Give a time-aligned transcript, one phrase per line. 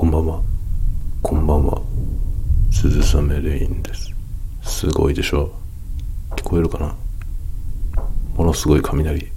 [0.00, 0.40] こんばんは。
[1.20, 1.82] こんばんは。
[2.72, 4.10] 鈴雨レインです。
[4.62, 5.52] すごいでしょ？
[6.36, 6.96] 聞こえるかな？
[8.34, 9.30] ものすごい雷。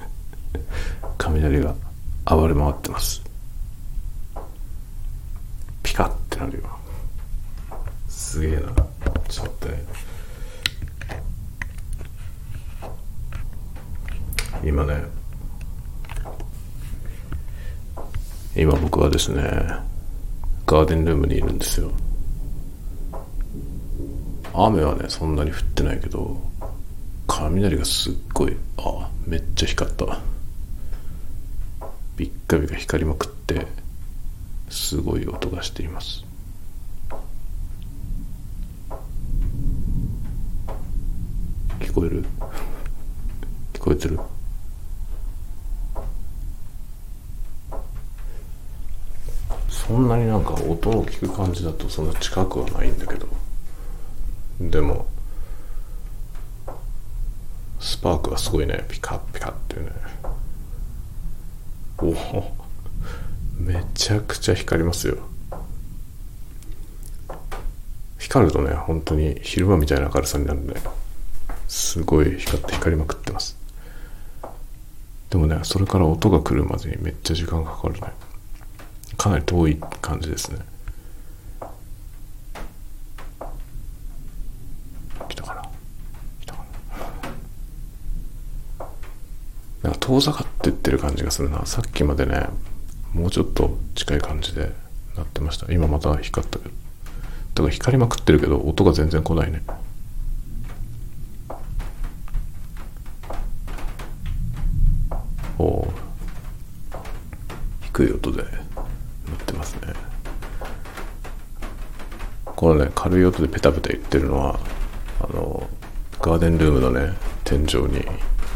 [1.18, 1.74] 雷が
[2.24, 3.22] 暴れ回ってます。
[5.82, 6.62] ピカってなるよ。
[8.08, 8.62] すげえな。
[9.28, 9.84] ちょっとね。
[14.64, 15.04] 今ね、
[18.56, 19.42] 今僕はですね
[20.66, 21.90] ガーデンルームにいるんですよ。
[24.54, 26.40] 雨はねそんなに降ってないけど
[27.26, 30.20] 雷がすっごいあめっちゃ光った。
[32.16, 33.66] ビッカビカ光りまくって
[34.70, 36.24] すごい音がしています。
[41.80, 42.24] 聞こえる？
[43.74, 44.18] 聞こえてる？
[49.86, 53.28] そんなになんか音を聞く感じだとそんな近くはないんだけど。
[54.60, 55.06] でも
[57.78, 58.84] スパークがすごいね。
[58.88, 59.86] ピカピカってね。
[61.98, 62.56] おお。
[63.58, 65.18] めちゃくちゃ光りますよ。
[68.18, 70.80] 光るとね本当に昼間みたいな明るさになるんで
[71.68, 73.56] すごい光って光りまくってます。
[75.30, 78.00] でもねそれから音が来るまでにめっちゃ時間かかるね。
[79.16, 80.58] かなり遠い感じですね。
[85.28, 85.62] 来たかな。
[86.40, 86.64] 来たか
[88.78, 88.86] な。
[89.82, 91.64] なんか遠ざかってってる感じがするな。
[91.66, 92.48] さっきまでね
[93.12, 94.72] もうちょっと近い感じで
[95.16, 95.72] なってました。
[95.72, 96.70] 今また光ったけど。
[97.54, 99.62] だから光りまくってるけど音が全然来ないね。
[105.58, 105.92] おお
[107.80, 108.44] 低い音で。
[109.66, 109.94] ますね。
[112.44, 114.58] このね軽い音でペタペタ言ってるのは
[115.20, 115.68] あの
[116.20, 117.12] ガーデンルームのね
[117.44, 118.04] 天井に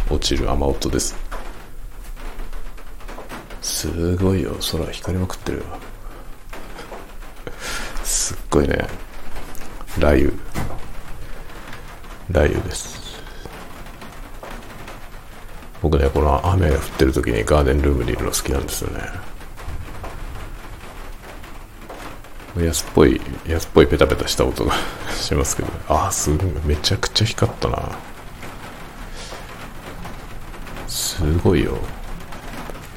[0.08, 1.16] 落ちる雨音です。
[3.60, 4.56] すごいよ。
[4.72, 5.64] 空光りまくってるよ。
[8.04, 8.86] すっごいね。
[9.98, 10.32] 雷雨。
[12.32, 13.00] 雷雨です。
[15.82, 19.29] 僕ねこの雨が降ってる時にガーデンルームにいるの好きなんですよね。
[22.58, 24.74] 安っぽい安っぽいペタペタした音が
[25.14, 25.68] しますけど。
[25.88, 27.78] ああすごいめちゃくちゃ光ったな。
[30.88, 31.78] すごいよ。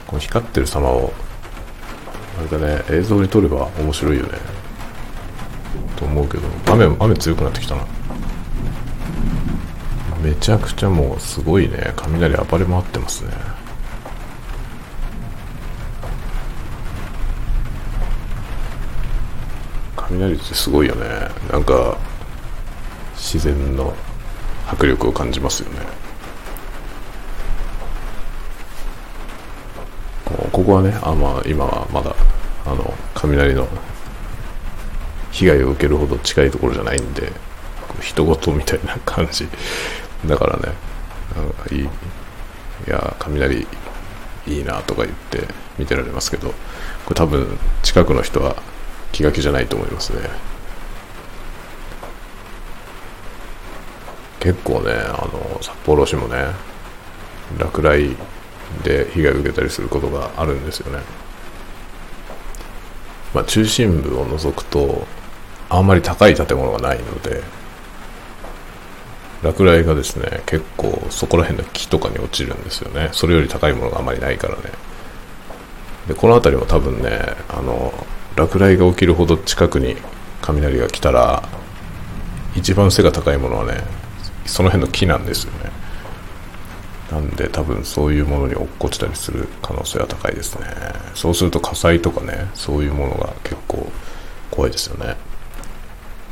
[0.08, 1.14] この光ってる様を
[2.40, 2.84] あれだね。
[2.90, 4.30] 映像に撮れば面白いよね。
[5.96, 6.44] と思うけど。
[6.72, 7.82] 雨雨強くなってきたな。
[10.24, 11.94] めちゃくちゃもうすごいね。
[11.96, 13.32] 雷暴れ回ってますね。
[20.20, 21.06] 雷ってすごいよね。
[21.52, 21.98] なんか
[23.16, 23.94] 自然の
[24.68, 25.80] 迫力を感じますよね。
[30.52, 32.16] ここはねあ、まあ、今はまだ
[32.66, 33.68] あの雷の
[35.32, 37.32] 被害を受けるほど近いところじゃないんで
[38.02, 39.48] 人事みたいな感じ。
[40.26, 40.74] だからね
[41.36, 41.88] なんかいいい
[42.88, 43.68] や雷
[44.48, 45.48] いいなとか言って
[45.78, 46.50] 見てられますけど
[47.06, 48.56] これ多分近くの人は
[49.14, 50.20] 気が気じゃないと思いますね。
[54.42, 56.48] 結構ねあの札幌市もね
[57.58, 58.18] 落雷
[58.84, 61.00] で被害を受けたりすることがあるんですよね。
[63.34, 65.08] まあ中心部を除くと
[65.70, 67.42] あんまり高い建物がないので
[69.44, 73.10] 落雷がですね結構そこら辺の木とかに落ちるんですよね。
[73.14, 74.64] それより高いものがあまりないからね。
[76.08, 77.94] でこの辺りも多分ねあの
[78.36, 79.96] 落雷が起きるほど近くに
[80.42, 81.48] 雷が来たら
[82.56, 83.84] 一番背が高いものはね
[84.46, 85.72] その辺の木なんですよね。
[87.12, 90.66] なんで多分そういうものに落っこちたりする可能性は高いですね。
[91.14, 93.92] そうすると火災とかねそういうものが結構
[94.50, 95.16] 怖いですよね。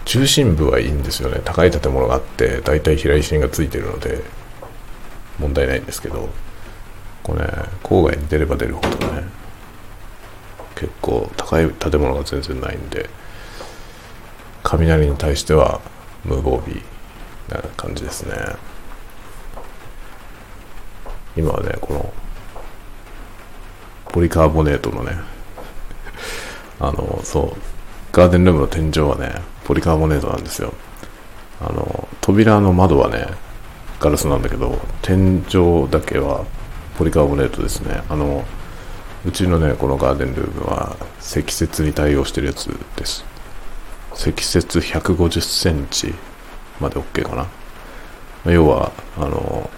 [0.06, 1.40] 中心部はいいんですよね。
[1.46, 4.24] 高い建物があって大体平石がついてるので
[5.40, 6.30] 問題ないんですけど
[7.24, 7.48] これね
[7.84, 9.24] 郊外に出れば出るほどね
[10.82, 13.08] 結構高い建物が全然ないんで
[14.64, 15.80] 雷に対しては
[16.26, 16.82] 無防備
[17.50, 18.36] な感じですね。
[21.38, 22.14] 今はねこの
[24.10, 25.18] ポリカーボネートのね
[26.82, 27.56] あのそう
[28.12, 30.74] ガーデンルームの天井はねポリカーボネートなんですよ。
[31.64, 33.28] あの扉の窓はね
[34.00, 36.44] ガラスなんだけど天井だけは
[36.98, 38.02] ポリカーボネートですね。
[38.10, 38.44] あの
[39.26, 43.24] うちのねこのガーデンルームは積雪に対応してるやつです。
[44.14, 46.14] 積雪150センチ
[46.80, 48.52] まで OK かな。
[48.52, 49.70] 要はあの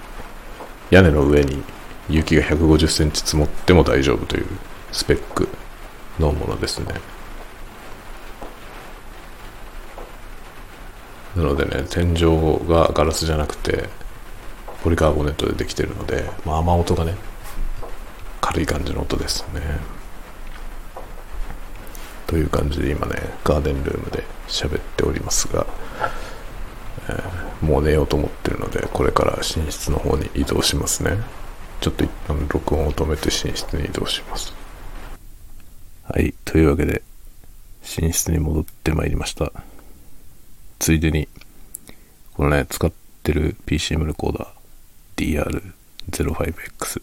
[0.90, 1.62] 屋根の上に
[2.10, 4.45] 雪が150センチ積もっても大丈夫という
[4.92, 5.50] スペック
[6.19, 6.88] のものですね。
[11.36, 13.90] なのでね天井がガラスじゃなくて
[14.84, 17.16] ポリカーボネットでできてるので、まあ、雨音がね
[18.44, 19.62] 軽い感じの音ですね。
[22.28, 25.66] という感じで今ねガーデンルームで喋っておりますが、
[27.07, 31.18] えー、もう寝ようと思ってるのでこれから寝室の方に移動しますね。
[31.80, 34.54] ちょっと一旦録音を止めて寝室に移動します。
[36.04, 37.01] はいというわけで
[38.01, 39.51] 寝室に戻ってまいりました。
[40.80, 41.30] ついでに、
[42.34, 42.92] このね、使っ
[43.24, 45.45] てる PCM レコーダー
[46.10, 47.01] DR05X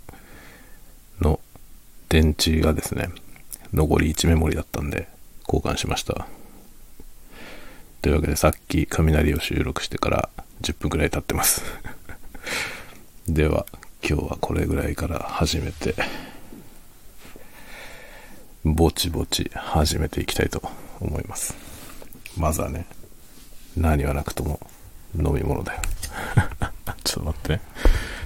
[1.21, 1.41] の
[2.09, 3.11] 電池がですね、
[3.73, 5.09] 残り1メモリだったんで
[5.47, 6.27] 交換しました。
[8.03, 10.29] というわけでさっき雷を収録してから
[10.63, 11.63] 10分くらい経ってます。
[13.29, 13.67] では
[14.03, 15.95] 今日はこれぐらいから始めて
[18.65, 20.63] ぼちぼち始めていきたいと
[21.01, 21.55] 思います。
[22.37, 22.87] まずはね
[23.77, 24.61] 何はなくとも
[25.15, 25.83] 飲み物だよ。
[27.05, 27.53] ちょっと待って。
[27.53, 27.61] ね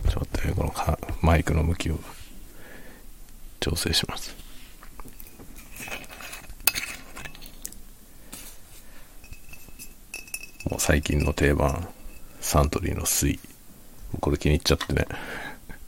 [0.05, 1.99] ちょっと待ってねこのマイクの向きを
[3.65, 4.37] 調整します。
[10.69, 11.89] もう最近の定番
[12.41, 13.39] サントリーの水
[14.21, 15.07] これ気に入っちゃってね。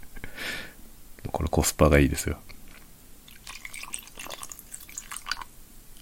[1.31, 2.38] これコスパがいいですよ。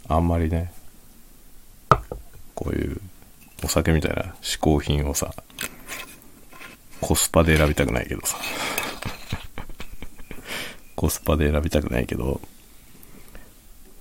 [0.06, 0.72] あんまりね
[2.54, 3.00] こういう
[3.64, 5.34] お酒みたいな嗜好品をさ、
[7.00, 8.36] コスパで選びたくないけどさ。
[10.96, 12.40] コスパで選びたくないけど、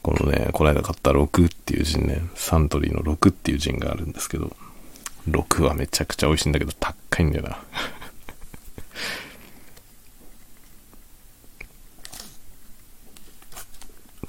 [0.02, 4.56] このね、この間買った6っていうジンね、サントリーの6っていうジンがあるんですけど、
[5.30, 7.58] 6はめちゃくちゃ美味しいんだけど高いんだよな。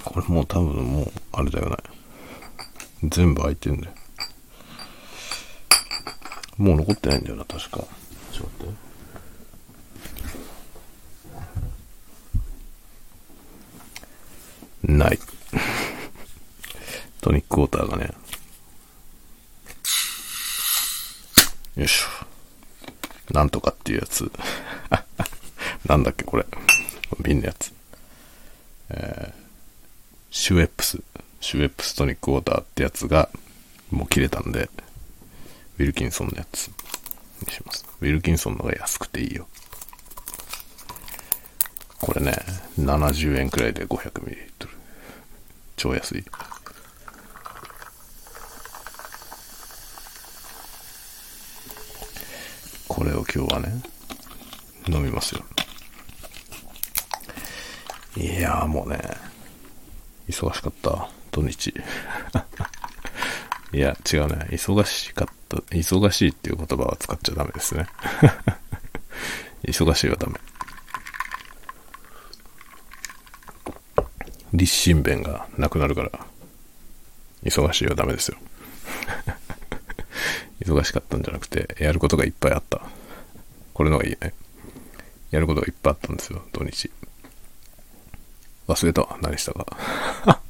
[0.05, 1.77] これもう多分もう、あれだよね。
[3.03, 3.95] 全部開いてんだよ。
[6.57, 7.85] もう残ってないんだよな、確か。
[8.33, 8.94] ちょっと待って。
[14.87, 15.19] ない。
[17.21, 18.11] トニックウォーターがね。
[21.77, 23.33] よいしょ。
[23.33, 24.31] なんとかっていうやつ。
[25.89, 26.47] なんだっけ、これ。
[27.21, 27.73] 瓶のやつ。
[28.91, 29.35] えー、
[30.31, 31.01] シュエップス。
[31.41, 33.31] シュエップストニックウォーターってやつが、
[33.91, 34.69] もう切れたんで、
[35.79, 36.69] ウィルキンソンのやつ
[37.47, 37.85] にします。
[38.01, 39.49] ウィルキンソンのが安くていいよ。
[42.01, 42.37] これね、
[42.79, 44.74] 70円くらいで 500ml。
[45.77, 46.25] 超安い。
[52.89, 53.83] これを今日はね、
[54.89, 55.45] 飲みますよ。
[58.17, 59.01] いやーもうね、
[60.29, 61.75] 忙しかった、土日。
[63.73, 64.47] いや、違うね。
[64.53, 65.57] 忙しかった。
[65.57, 67.87] 忙しいっていう言葉は使っちゃダメですね。
[69.67, 70.39] 忙しいはダメ。
[74.55, 76.11] 立身弁がなくなるから、
[77.43, 78.39] 忙しいはダメですよ。
[80.63, 82.81] 忙しかったんじゃなくて、やることがいっぱいあった。
[83.75, 84.33] これのがいいね。
[85.33, 86.91] やることがいっぱいあったんですよ、土日。
[88.69, 89.19] 忘れた。
[89.21, 89.67] 何したか。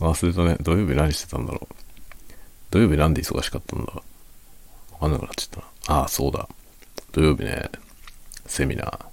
[0.00, 0.56] 忘れたね。
[0.60, 1.74] 土曜日何してたんだろう。
[2.70, 4.02] 土曜日なんで忙しかったんだわ
[4.98, 6.00] かんなくなっちゃったな。
[6.00, 6.48] ああ、そうだ。
[7.12, 7.70] 土曜日ね、
[8.46, 9.11] セミナー、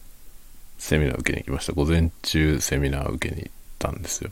[0.80, 1.74] セミナー受けに行きました。
[1.74, 4.32] 午前中セミナー受けに行ったんですよ。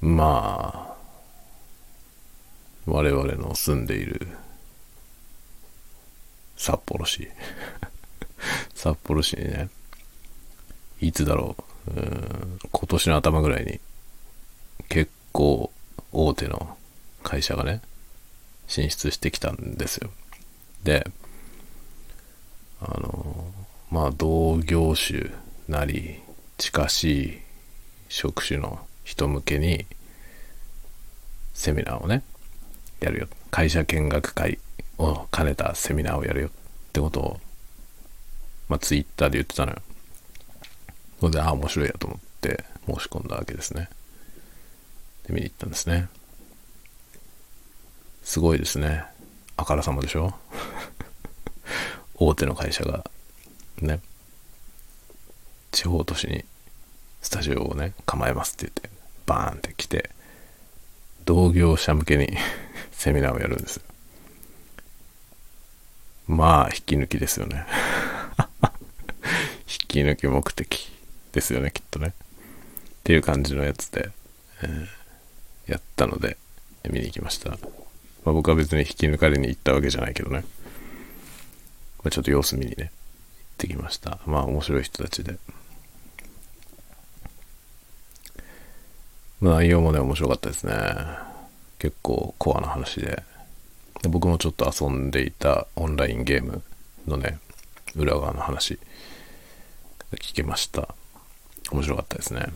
[0.00, 0.96] まあ、
[2.86, 4.28] 我々の住んでいる
[6.56, 7.28] 札幌市
[8.74, 9.68] 札幌市にね、
[11.00, 13.80] いつだろう、うん今年の頭ぐらいに
[14.88, 15.72] 結構
[16.12, 16.76] 大手の
[17.22, 17.80] 会社がね
[18.66, 20.10] 進出してきたんですよ
[20.84, 21.06] で
[22.84, 23.52] あの
[23.90, 25.30] まあ同業種
[25.68, 26.20] なり
[26.58, 27.38] 近しい
[28.08, 29.86] 職種の人向けに
[31.54, 32.22] セミナーをね
[33.00, 34.58] やるよ会社見学会
[34.98, 36.50] を兼ねたセミナーをやるよっ
[36.92, 37.40] てことを
[38.68, 39.78] まあツイッターで言ってたのよ
[41.22, 43.88] それで、ああ、面白いやと思って申し込んだわけですね。
[45.28, 46.08] で、見に行ったんですね。
[48.24, 49.04] すごいですね。
[49.56, 50.34] あからさまでしょ？
[52.26, 53.04] 大手の会社が、
[53.80, 54.00] ね、
[55.72, 56.44] 地方都市に
[57.20, 58.90] スタジオをね、構えますって言って、
[59.26, 60.10] バーンって来て、
[61.24, 62.28] 同業者向けに
[62.92, 63.82] セミナーをやるんですよ。
[66.28, 67.66] まあ、引き抜きですよね。
[69.66, 70.92] 引き抜き目的
[71.32, 72.08] ですよね、きっとね。
[72.08, 72.12] っ
[73.02, 74.10] ていう感じのやつで、
[74.62, 76.36] えー、やったので、
[76.88, 77.50] 見に行きました。
[77.50, 77.56] ま
[78.26, 80.44] あ、僕は別に引き抜かれに行ったわけじゃないけどね。
[82.02, 82.90] まあ、ちょっと様子見にね、行っ
[83.58, 84.18] てきました。
[84.26, 85.38] まあ、面白い人たちで。
[89.40, 90.72] まあ、内容もね、面白かったですね。
[91.78, 93.22] 結構コアな話で。
[94.02, 96.62] で僕もちょっと遊んでいたオンラインゲーム
[97.06, 97.38] のね、
[97.94, 98.78] 裏側の話
[100.12, 100.94] 聞けました。
[101.70, 102.46] 面白かったですね。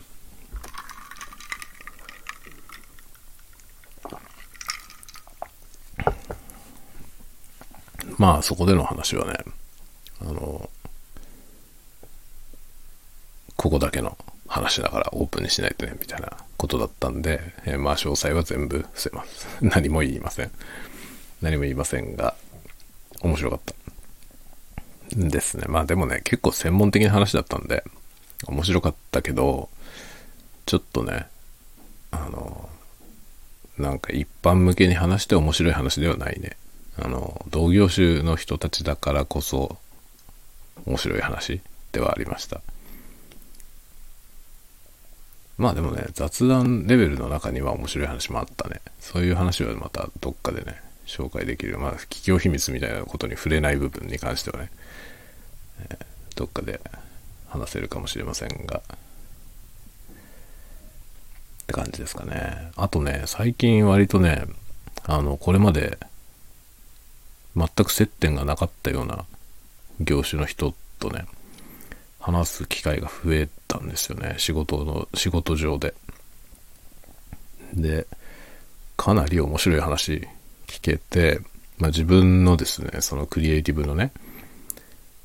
[8.19, 9.39] まあそこでの話はね、
[10.21, 10.71] あの、
[13.57, 14.17] ここだけの
[14.49, 19.47] 話だからオープンにしないとね、みたいなことだったんで、えー、まあ詳細は全部伏せます。
[19.61, 20.51] 何も言いません。
[21.43, 22.35] 何も言いませんが、
[23.21, 23.75] 面白かった。
[25.15, 25.67] ですね。
[25.69, 27.85] まあでもね、結構専門的な話だったんで、
[28.47, 29.69] 面白かったけど、
[30.65, 31.27] ちょっとね、
[32.11, 32.69] あの、
[33.79, 36.57] なんか一般向けに話して面白い話ではないね。
[36.99, 39.79] あの、同業種の人たちだからこそ、
[40.87, 41.61] 面白い話
[41.93, 42.61] ではありました。
[45.59, 48.81] まあでもね、雑談レベルの中には面白い話もあったね。
[49.01, 51.79] そういう話はまたどっかでね、紹介できる。
[51.79, 54.71] まあ、企業秘密みたいなことに触れない部分に関してはね、
[55.91, 56.81] えー、どっかで
[57.49, 58.83] 話せるかもしれませんが、
[61.63, 62.71] って感じですかね。
[62.77, 64.45] あとね、最近割とね、
[65.05, 65.99] あの、これまで
[67.57, 69.25] 全く接点がなかったような
[70.01, 71.25] 業種の人とね、
[72.21, 74.35] 話す機会が増えたんですよね。
[74.39, 75.95] 仕事の、仕事上で。
[77.73, 78.07] で、
[78.97, 80.27] かなり面白い話
[80.67, 81.41] 聞けて、
[81.79, 84.13] まあ、自分のですね、そのクリエイティブのね、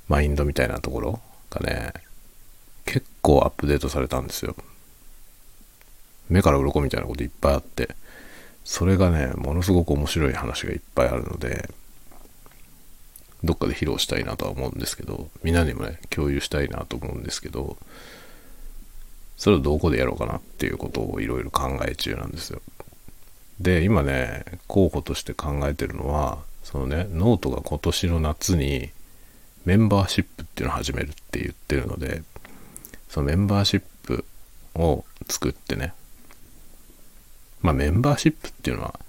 [0.07, 1.19] マインドみたいなところ
[1.49, 1.93] がね、
[2.85, 4.55] 結構アップデートされたんですよ。
[6.29, 7.95] 目から鱗みたいなこといっぱいあって、
[8.63, 11.69] それがね、ものすごく面白い話がいっぱいあるので、
[13.43, 17.77] どっかで披露したいなとは思うんですけど、みんなにもね、共有したいなと思うんですけど、
[19.37, 22.61] それをどこでやろうかなっていうことをいろいろ考え中なんですよ。
[23.59, 28.91] で、今ね、候補として考えてるのは、そのね、ノートが今年の夏に
[29.65, 32.23] メンバーシップっていうのを始めるって言ってるので、
[33.09, 34.25] そのメンバーシップ
[34.75, 35.93] を作ってね、
[37.61, 38.99] まあメンバーシップっていうのは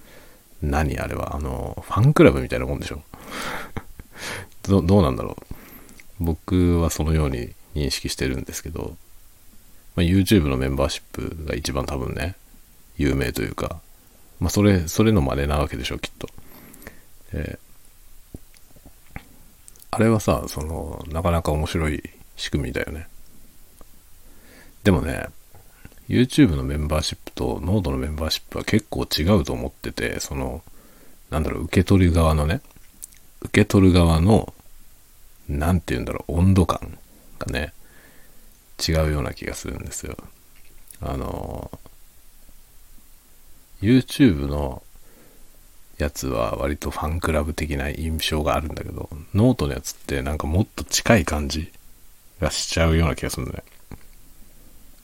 [0.63, 3.03] 何あれは、あの、ファンクラブみたいなもんでしょ
[4.63, 5.55] どどうなんだろう。
[6.21, 8.97] 僕はそのように認識してるんですけど、
[9.97, 12.37] まあ、YouTube のメンバーシップが一番多分ね、
[12.97, 13.81] 有名というか、
[14.41, 16.29] まあ、それ、それの真似なわけでしょ、きっと。
[17.33, 19.21] えー、
[19.91, 22.03] あれはさ、その、なかなか面白い
[22.37, 23.09] 仕組みだよね。
[24.85, 25.27] でもね、
[26.09, 30.63] YouTube のメンバーシップと Node のメンバーシップは結構違うと思ってて、その、
[31.31, 32.61] なんだろう、受け取る側のね、
[33.43, 34.53] 受け取る側の、
[35.49, 36.99] なんて言うんだろう、温度感
[37.39, 37.73] がね、
[38.87, 40.17] 違うような気がするんですよ。
[41.01, 41.71] あの、
[43.81, 44.83] YouTube の
[45.99, 51.73] やつは割とファンクラブ的な印象があるんだけど、ノートのやつってなんかもっと近い感じ
[52.41, 53.65] がしちゃうような気がするんだよ。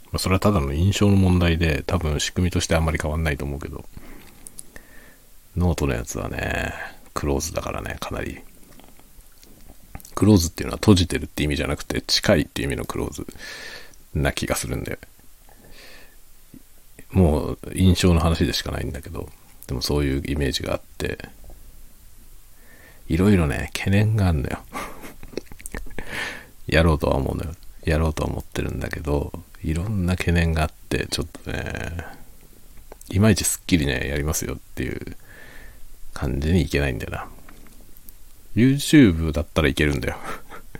[0.06, 3.84] まあ、それはただの印象の問題で、多分仕組みとしてあんまり変わんないと思うけど、
[5.56, 6.72] ノートのやつはね、
[7.18, 8.38] close だからね、かなり。
[10.14, 13.26] close っていうのは閉じてるって意味じゃなくて、近いっていう意味の close
[14.14, 15.00] な気がするんで、
[17.10, 19.28] もう印象の話でしかないんだけど、
[19.66, 21.18] でもそういうイメージがあって、
[23.08, 24.62] いろいろね、懸念があるのよ。
[26.68, 27.56] やろうとは思うのよ。
[27.82, 29.32] やろうとは思ってるんだけど、
[29.64, 32.04] いろんな懸念があって、ちょっとね、
[33.10, 35.16] いまいちすっきりね、やりますよっていう
[36.18, 37.28] 感じにいけないんだよな。
[38.56, 40.16] YouTube だったらいけるんだよ。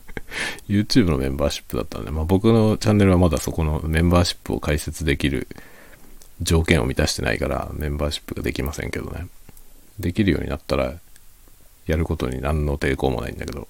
[0.69, 5.47] YouTube のメンバーシップだったらね、まあ僕のチャンネルはまだそこのメンバーシップを開設できる
[6.43, 9.29] 条件を満たしてないからメンバーシップができませんけどね。
[10.01, 10.95] できるようになったら
[11.87, 13.69] やることに何の抵抗もないんだけど、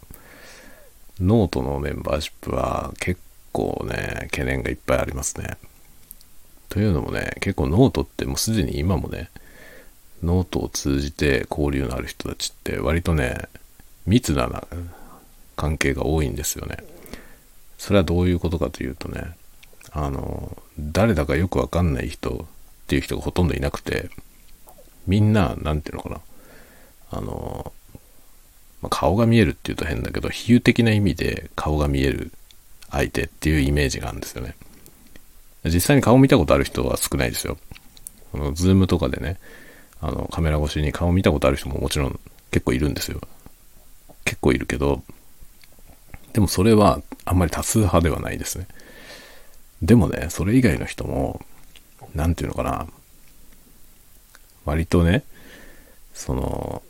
[1.21, 3.21] ノートのメンバーシップは結
[3.53, 5.59] 構ね、懸念がいっぱいありますね。
[6.71, 9.29] というのもね、結構ノートってもうすでに今もね、
[10.23, 13.49] ノートを通じて交流のある人たちって割とね、
[14.07, 14.65] 密な
[15.57, 16.79] 関係が多いんですよね。
[17.79, 19.37] それはどういうことかというとね、
[19.93, 24.11] ああの、誰だかよくわかんない人っていう人がほとんどいなくて、
[25.07, 26.21] みんな、なんていうのかな、
[27.11, 27.73] あの、
[28.83, 32.33] まあ、顔が見えるっていうと変だけど、比喩的な意味で顔が見える
[32.91, 34.55] 相手っていうイメージがあるんですよね。
[35.65, 37.59] 実際に顔見たことある人は少ないですよ。
[38.33, 39.39] このズームとかでね、
[40.01, 43.21] あの、カメラ越しに顔見たことある人ももちろん結構いるんですよ。
[44.25, 45.03] 結構いるけど、
[46.33, 48.67] でもそれはあんまり多数派ではないですね。
[49.83, 51.41] でもね、それ以外の人も、
[52.15, 52.87] なんていうのかな、
[54.65, 55.25] 割とね、
[56.13, 56.83] その、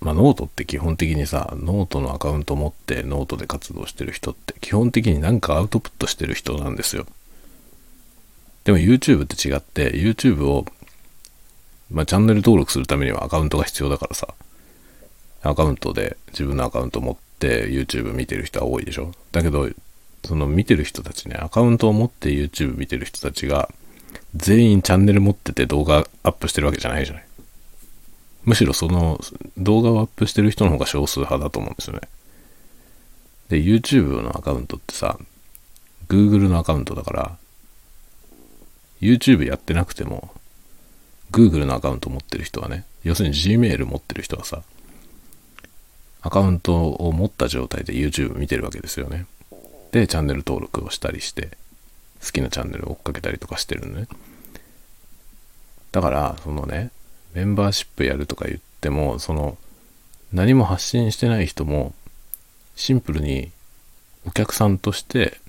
[0.00, 7.06] まあ、ノートって基本的にさ、ノートのアカウント持ってノートで活動してる人って基本的になんかアウトプットしてる人なんですよ。
[8.64, 10.66] でも YouTube って違って、YouTube を、
[11.90, 14.28] まあ、チャンネル登録するためにはアカウントが必要だからさ、
[15.42, 19.12] アカウントで自分のアカウント持って YouTube 見てる人は多いでしょ。
[19.32, 19.68] だけど、
[20.24, 23.70] その見てる人たちね、アカウントを持って YouTube 見てる人たちが、
[24.36, 27.24] 全員チャンネル持ってて動画アップしてるわけじゃないじゃない。
[28.44, 29.20] むしろその
[29.58, 32.00] 動画をアップしてる人の方が少数派だと思うんですよね。
[33.48, 35.18] で、YouTube のアカウントってさ、
[36.08, 37.36] Google のアカウントだから、
[39.00, 40.30] YouTube やってなくても、
[41.32, 44.62] Google のアカウント持ってる人はね、要するに Gmail 持ってる人はさ、
[46.22, 49.26] アカウントを持った状態で YouTube 見てるわけですよね。
[49.92, 51.56] で、チャンネル登録をしたりして、
[52.24, 54.06] 好きなチャンネルを追っかけたりとかしてるのね。
[55.92, 56.90] だから、そのね、
[57.32, 59.56] メンバーシップやるとか言っても、その、
[60.32, 61.94] 何も発信してない人も、
[62.76, 63.50] シンプルに
[64.26, 65.40] お客さんとして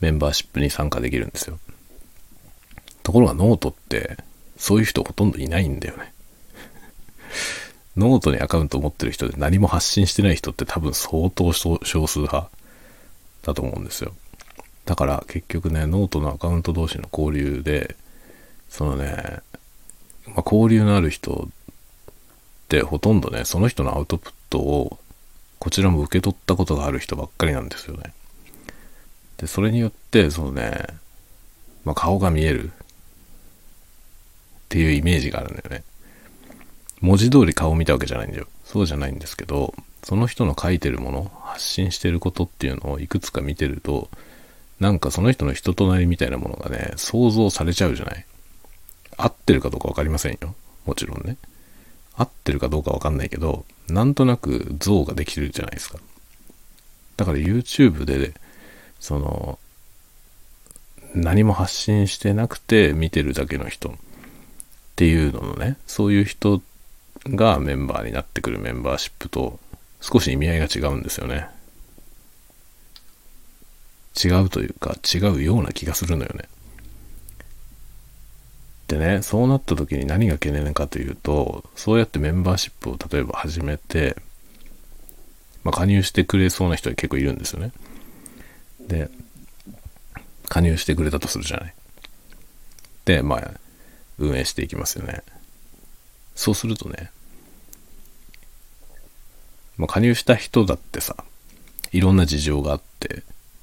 [0.00, 1.58] メンバーシップに参加できるんですよ。
[3.02, 4.16] ところがノートって、
[4.56, 6.12] そういう人ほとんどいないんだよね。
[7.96, 12.50] ノートにアカウント持ってる人で何も発信してない人って多分相当少数派
[13.42, 14.12] だと思うんですよ。
[14.84, 17.96] だから結局ね、ノートのアカウント同士の交流で、
[18.68, 19.40] そのね、
[20.26, 21.52] まあ、交流のある人っ
[22.68, 24.98] てほとんどね、その人のアウトプットを
[25.58, 28.12] こちらも受け取ったことがある人ばっかりなんですよね。
[29.38, 30.86] で、それによって、そのね、
[31.84, 32.72] まあ、顔が見える
[34.66, 35.84] っていうイメージがあるんだよね。
[37.00, 38.48] 文字通り顔を見たわけじゃないんだよ。
[38.64, 44.10] そうじゃないんですけど、その人の書いてるもの、発信してることっていうのをいくつか見てると、
[44.80, 48.26] なんかその人の人となりみたいなものがね、想像されちゃうじゃない。
[49.16, 50.54] 合ってるかどうかわかりませんよ。
[50.84, 51.36] もちろんね。
[52.16, 55.98] 合ってるかどうかわかんないけど、なんとなく像ができるじゃないですか。
[57.16, 58.34] だから YouTube で、
[59.00, 59.58] その、
[61.14, 63.96] 何も発信してなくて見てるだけの人
[64.96, 66.62] っていうののね、そういう人
[67.26, 69.60] がメンバーになってくるメンバーシップと
[70.00, 71.48] 少し意味合いが違うんですよね。
[74.24, 76.48] 違うというか違うような気がするのよね。
[78.88, 84.16] でね、そうなった時に何が懸念かというと、そうやってメンバーシップを例えば始めて、
[85.62, 87.70] まあ、加入してくれそうな人は結構いるんですよね。
[88.80, 89.10] で、
[90.48, 91.74] 加入してくれたとするじゃない。
[93.04, 93.50] で、まあ、
[94.18, 95.22] 運営していきますよね。
[96.34, 97.10] そうするとね、
[99.76, 101.16] まあ、加入した人だってさ、
[101.92, 103.22] いろんな事情があって、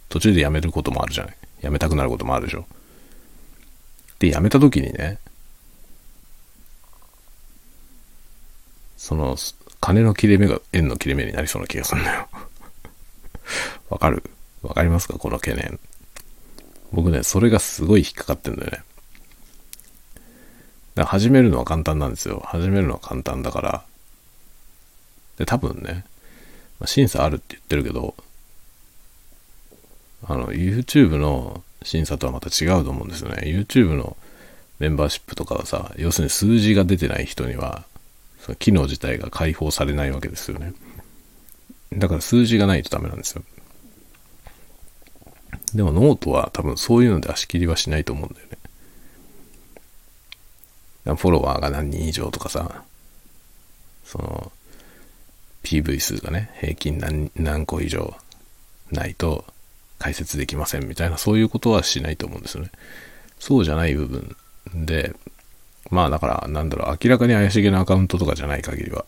[0.09, 1.37] 途中で辞めることもあるじゃない。
[1.61, 2.65] 辞めたくなることもあるでしょ。
[4.19, 5.17] で、辞めた時にね、
[8.97, 9.35] その、
[9.81, 12.27] 金の切れ目が円の切れ目になりそうな気がするんだよ。
[13.89, 14.23] わかる？
[14.61, 15.17] わかりますか？
[15.17, 15.79] この懸念。
[16.91, 18.83] 僕ね、それがすごい引っかかってんだよね。
[20.95, 22.41] だ始めるのは簡単なんですよ。
[22.45, 23.83] 始めるのは簡単だから。
[25.37, 26.05] で、多分ね、
[26.79, 28.15] まあ、審査あるって言ってるけど、
[30.25, 33.43] あの、YouTube の審査とはまた違うと思うんですよね。
[33.45, 34.15] YouTube の
[34.79, 37.85] メンバーシップとかはさ、要するに数字が出てない人には、
[38.39, 40.73] その機能自体が解放されないわけですよね。
[41.93, 43.43] だから数字がないとダメなんですよ。
[45.73, 48.57] でもノートは多分そういうので足切りはしないと思うんだよね。
[51.05, 52.83] フォロワーが何人以上とかさ、
[54.05, 54.51] その、
[55.63, 58.15] PV 数がね、平均何何個以上
[58.91, 59.45] ないと
[59.99, 62.71] 解説できませんみたいな、そういうことはしないと思うんですよね。
[63.39, 64.35] そうじゃない部分
[64.73, 65.13] で、
[65.89, 69.05] まあだから、なんだろう、明らかに怪しげなアカウントとかじゃない限りは、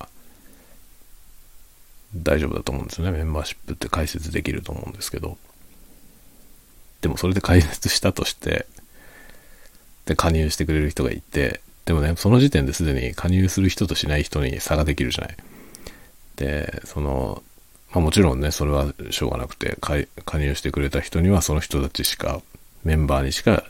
[2.16, 3.12] 大丈夫だと思うんですよね。
[3.12, 5.38] メンバーシップって解説できると思うんですけど。
[7.02, 8.66] でもそれで解説したとして、
[10.06, 15.38] で、加入してくれる人がいて、でもね、その時点ですでに加入する人としない人に差ができるじゃない。
[16.36, 17.44] で、その、
[17.92, 22.42] まあ、もちろんね、それはしょうがなくて、加入してくれた人にはその人たちしか
[22.84, 23.64] メンバーにしか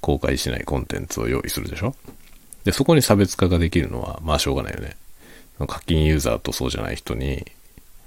[0.00, 1.94] 公開しないコンテンツを用意するでしょ
[2.64, 4.96] で、そこに差別化ができるのは、まあしょうがないよね。
[5.66, 7.44] 課金ユーザーとそうじゃない人に、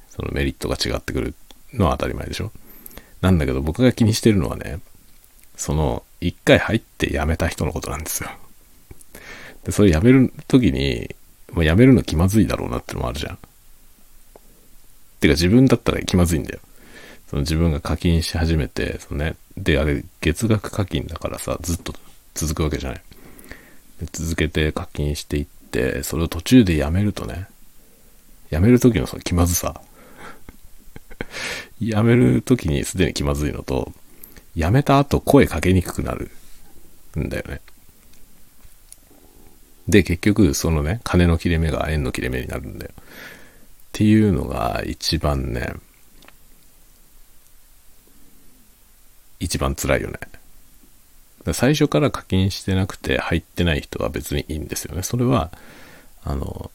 [0.10, 1.36] そのメリットが違ってくる
[1.74, 2.52] のは当たり前でしょ
[3.22, 4.80] なんだけど僕が気にしてるのはね、
[5.58, 8.30] その、一回入って辞めた人のことなんですよ。
[9.66, 11.14] で、それ辞める時に、
[11.52, 13.38] もう辞めるの気まずいだろうなってのもあるじゃん。
[15.20, 16.60] てか自分だったら気まずいんだよ。
[17.28, 21.94] その自分が課金し始めて、そのね、で、あれ、月額課金だからさ、ずっと
[22.36, 23.02] 続くわけじゃない。
[24.02, 27.48] で続けて課金していって、それを途中でやめるとね、
[28.52, 29.82] やめる時のその気まずさ。
[31.80, 33.92] やめる時にすでに気まずいのと、
[34.56, 36.30] やめた後声かけにくくなる
[37.18, 37.62] んだよね。
[39.88, 42.92] で、結局、そのね、金の切れ目が円の切れ目になるんだよ。
[42.98, 43.02] っ
[43.92, 45.74] ていうのが一番ね、
[49.40, 50.20] 一番辛いよね。
[51.54, 55.04] 最初から課金してなくて入ってない人は別にいいんですよね。
[55.04, 55.52] それは、
[56.24, 56.72] あの、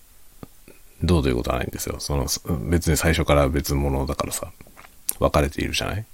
[1.03, 1.96] どうということはないんですよ。
[1.99, 2.27] その、
[2.70, 4.53] 別に最初から別物だからさ、
[5.18, 6.05] 分かれているじゃない？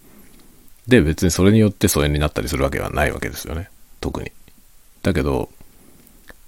[0.88, 3.68] で、別にそれによって疎遠になったりするわけはないわけですよね。
[4.00, 4.32] 特に。
[5.02, 5.50] だけど、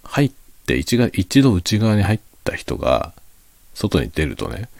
[0.09, 0.33] 入っ
[0.67, 3.13] て一が、一度内側に入った人が、
[3.75, 4.71] 外に出るとね、だか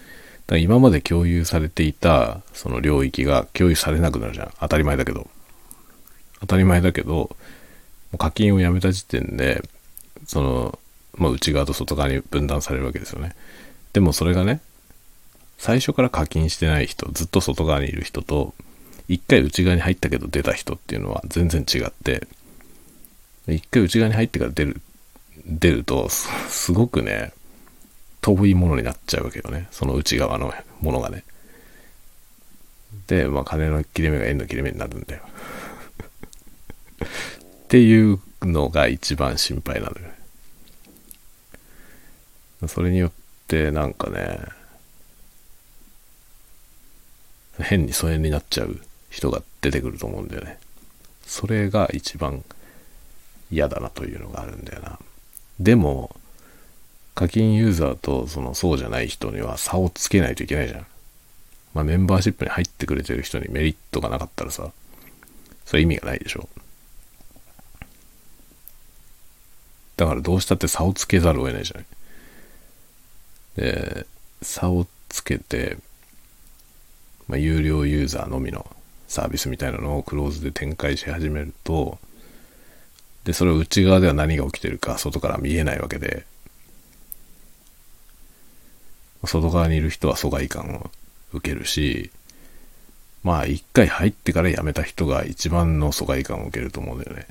[0.49, 4.53] ら今まで共有されていた、その領域が共有されなくなるじゃん。
[4.61, 5.29] 当たり前だけど。
[6.41, 7.37] 当たり前だけど、
[8.19, 9.63] 課金をやめた時点で、
[10.27, 10.79] その、
[11.17, 13.35] まあ、内側と外側に分断されるわけですよね。
[13.93, 14.61] でもそれがね、
[15.59, 18.55] 最初から課金してない人、ずっと外側にいる人と、
[19.09, 22.27] 一回内側に入ったけど出た人っていうのは全然違って、
[23.49, 24.81] 一回内側に入ってから出る、
[25.49, 27.33] 出ると、すごくね、
[28.21, 29.69] 遠いものになっちゃうわけよね。
[29.71, 31.25] その内側のものがね。
[33.07, 35.23] で、まあ、金の切れ目が円の切れ目になるんだよ。
[37.65, 40.09] っていうのが一番心配なのよ。
[42.67, 43.13] それによっ
[43.47, 44.41] てなんかね、
[47.61, 48.81] 変に疎遠になっちゃう
[49.11, 50.59] 人が出てくると思うんだよね。
[51.25, 52.45] それが一番
[53.51, 54.99] 嫌だなというのがあるんだよな。
[55.61, 56.15] でも、
[57.15, 60.87] 課金ユーザーとそのそうじゃない人には差をつけないといけないじゃん。
[61.75, 64.71] まあメンバーシップに入ってくれてる人にメリットがなかったらさ、
[65.65, 66.49] それ意味がないでしょ。
[69.97, 71.87] だからどうしたって差をつけざるを得ないじゃない。
[73.57, 74.07] で、
[74.41, 75.77] 差をつけて、
[77.27, 78.65] まあ、有料ユーザーのみの
[79.09, 81.99] サービスみたいなのをクローズで展開し始めると、
[83.29, 86.25] で、それを内側では何が起きてるか外から見えないわけで、
[89.23, 90.91] 外側にいる人は疎外感を
[91.35, 92.11] 受けるし、
[93.23, 97.27] まあ一回入ってから辞めた人が一番の疎外感を受けると思うんだよね。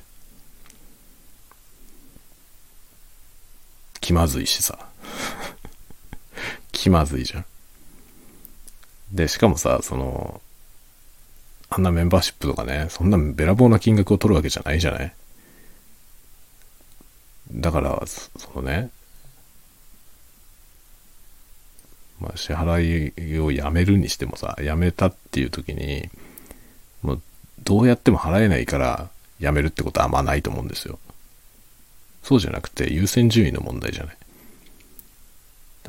[4.00, 4.78] 気まずいしさ。
[6.70, 7.44] 気まずいじゃん。
[9.10, 10.40] で、しかもさ、その、
[11.70, 15.12] あんなメンバーシップとかね、そんなべらぼうな金額を取るわけじゃないじゃない？
[17.52, 18.90] だから、そのね、
[22.20, 26.08] まあ、支払いをやめるにしてもさ、やめたっていう時に、
[27.02, 27.22] もう、
[27.62, 29.08] どうやっても払えないから
[29.38, 30.98] やめるってことはあんまないと思うんですよ。
[32.22, 34.16] そうじゃなくて優先順位の問題じゃない。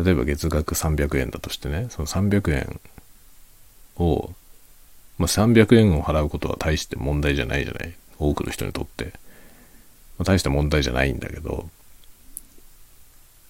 [0.03, 2.79] 例えば月額300円だとしてね、その300円
[3.97, 4.31] を、
[5.17, 7.93] まあ、300円を払うことは大して問題じゃないじゃない。
[8.17, 9.13] 多くの人にとって。
[10.19, 11.67] まあ、大した問題じゃないんだけど、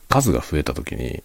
[0.08, 1.22] 数が増えた時に、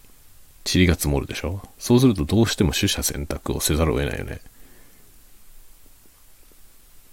[0.71, 1.61] 塵が積もるでしょ？
[1.77, 4.41] そうするとどうしても取捨選択をせざるを得ないよね。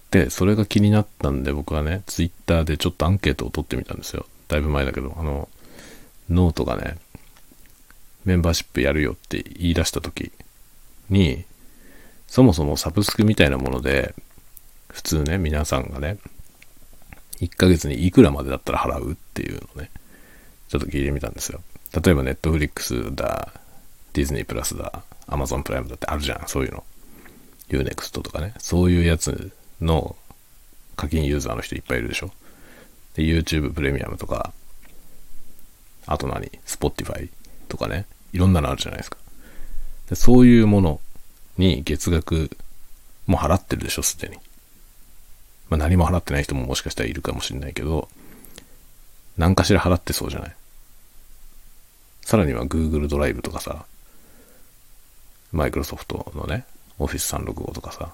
[0.09, 4.25] で、それが気になったんで僕はね、ツイッターでちょっとアンケートを取ってみたんですよ。
[4.47, 5.47] だいぶ前だけど、あの、
[6.29, 6.97] ノートがね、
[8.25, 10.31] メンバーシップやるよって言い出した時
[11.09, 11.45] に、
[12.27, 14.15] そもそもサブスクみたいなもので、
[14.89, 16.17] 普通ね、皆さんがね、
[17.43, 19.91] 1ヶ月にいくらまでだったら払うっていうのね、
[20.69, 21.61] ちょっと聞いてみたんですよ。
[22.01, 23.53] 例えばネットフリックスだ、
[24.13, 26.83] ディズニープラスだ、アマゾンプライムだってあるじゃん、そういうの。
[27.69, 29.51] Unext とかね、そういうやつ
[29.81, 30.15] の
[30.95, 32.31] 課金ユーザーの人いっぱいいるでしょ。
[33.15, 34.53] で、YouTube プレミアムとか、
[36.05, 37.29] あと何 ?Spotify
[37.67, 39.17] とかね、いろんなのあるじゃないですか。
[40.09, 40.99] でそういうもの
[41.57, 42.49] に月額
[43.25, 44.37] も払ってるでしょ、すでに。
[45.73, 48.07] まあ何も払ってない人ももしかしたらいるかもしれないけど、
[49.37, 50.55] 何かしら払ってそうじゃない？
[52.21, 53.87] さらには Google ドライブとかさ、
[55.51, 56.65] マイクロソフトのね、
[56.99, 58.13] Office 365とかさ、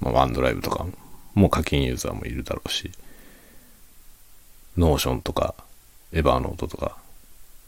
[0.00, 0.86] まあ、ワンドライブとか
[1.34, 2.90] も課金ユーザーもいるだろうし、
[4.78, 5.54] ノーションとか、
[6.12, 6.96] エバーノートとか、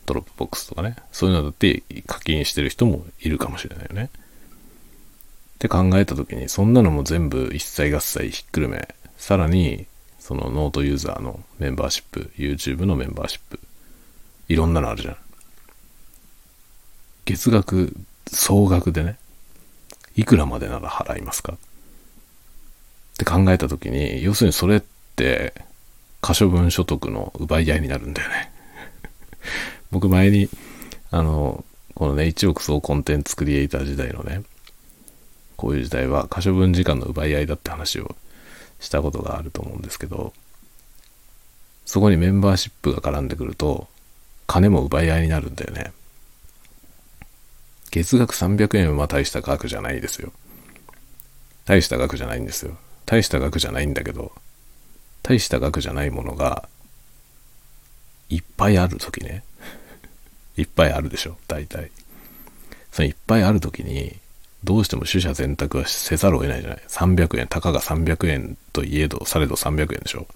[0.06, 4.08] ドロップボックスとかね、そういうのだって課金してる人もいるかもしれないよね。
[5.60, 9.86] って考えた時に、そんなのも全部一切合切ひっくるめ、さらに、
[10.18, 13.60] そのノートユーザーのメンバーシップ、YouTube のメンバーシップ、
[14.48, 15.16] いろんなのあるじゃん。
[17.26, 17.94] 月額、
[18.26, 19.18] 総額でね、
[20.16, 21.52] いくらまでなら払いますか？
[21.52, 21.56] っ
[23.18, 24.82] て考えた時に、要するにそれっ
[25.14, 25.52] て、
[26.22, 28.50] 可処分所得の奪い合いになるんだよね
[29.90, 30.48] 僕前に、
[31.10, 34.42] あの、このね、一億総コンテンツクリエイター時代のね、
[35.60, 38.16] こういう時代は可処分時間の奪い合いだって話を
[38.80, 40.32] したことがあると思うんですけど、
[41.84, 43.86] そこにメンバーシップが絡んでくると、
[44.46, 45.92] 金も奪い合いになるんだよね。
[47.90, 50.32] 月額300円は大した額じゃないですよ。
[51.66, 52.78] 大した額じゃないんですよ。
[53.04, 54.32] 大した額じゃないんだけど、
[55.22, 56.70] 大した額じゃないものが、
[58.30, 59.44] いっぱいある時ね。
[60.56, 61.90] いっぱいあるでしょ、大体。
[62.92, 64.18] そのいっぱいある時に、
[64.64, 66.82] どうしても取捨選択はせざるを得ないじゃない。
[66.88, 70.26] 300円、たかが300円といえど、されど300円でしょ。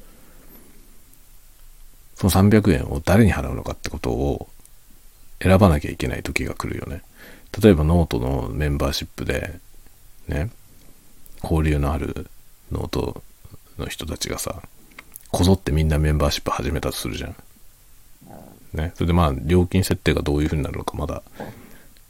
[2.17, 4.49] その300円を誰に払うのかってことを
[5.43, 7.03] 選ばなきゃいけない時が来るよね。
[7.61, 9.61] 例えばノートのメンバーシップで、
[10.27, 10.51] ね、
[11.43, 12.27] 交流のある
[12.73, 13.23] ノート
[13.79, 14.63] の人たちがさ、
[15.31, 17.37] こぞってみんなメンバーシップ始めたとするじゃん。
[18.73, 18.93] ね。
[18.95, 21.23] それでまあ、料金設定がどういう風になるのかまだ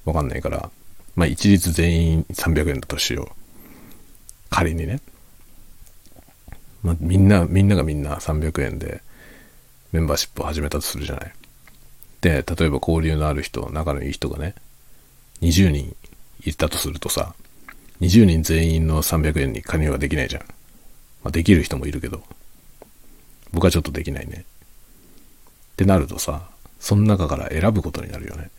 [0.05, 0.71] わかんないから、
[1.17, 3.29] まあ一律全員300円だとしよう。
[4.51, 5.01] 仮にね。
[6.83, 9.03] まあみんな、みんながみんな300円で
[9.93, 11.33] メンバーシップを始めたとするじゃない。
[12.21, 14.55] で、例えば交流のある人、仲のいい人がね、
[15.43, 15.95] 20人
[16.45, 17.35] いたとするとさ、
[18.01, 20.43] 20人全員の300円に加入はできないじゃん。
[20.43, 22.23] まあ、できる人もいるけど、
[23.53, 24.45] 僕はちょっとできないね。
[25.73, 26.49] ってなるとさ、
[26.81, 28.51] その中から選ぶことになるよね。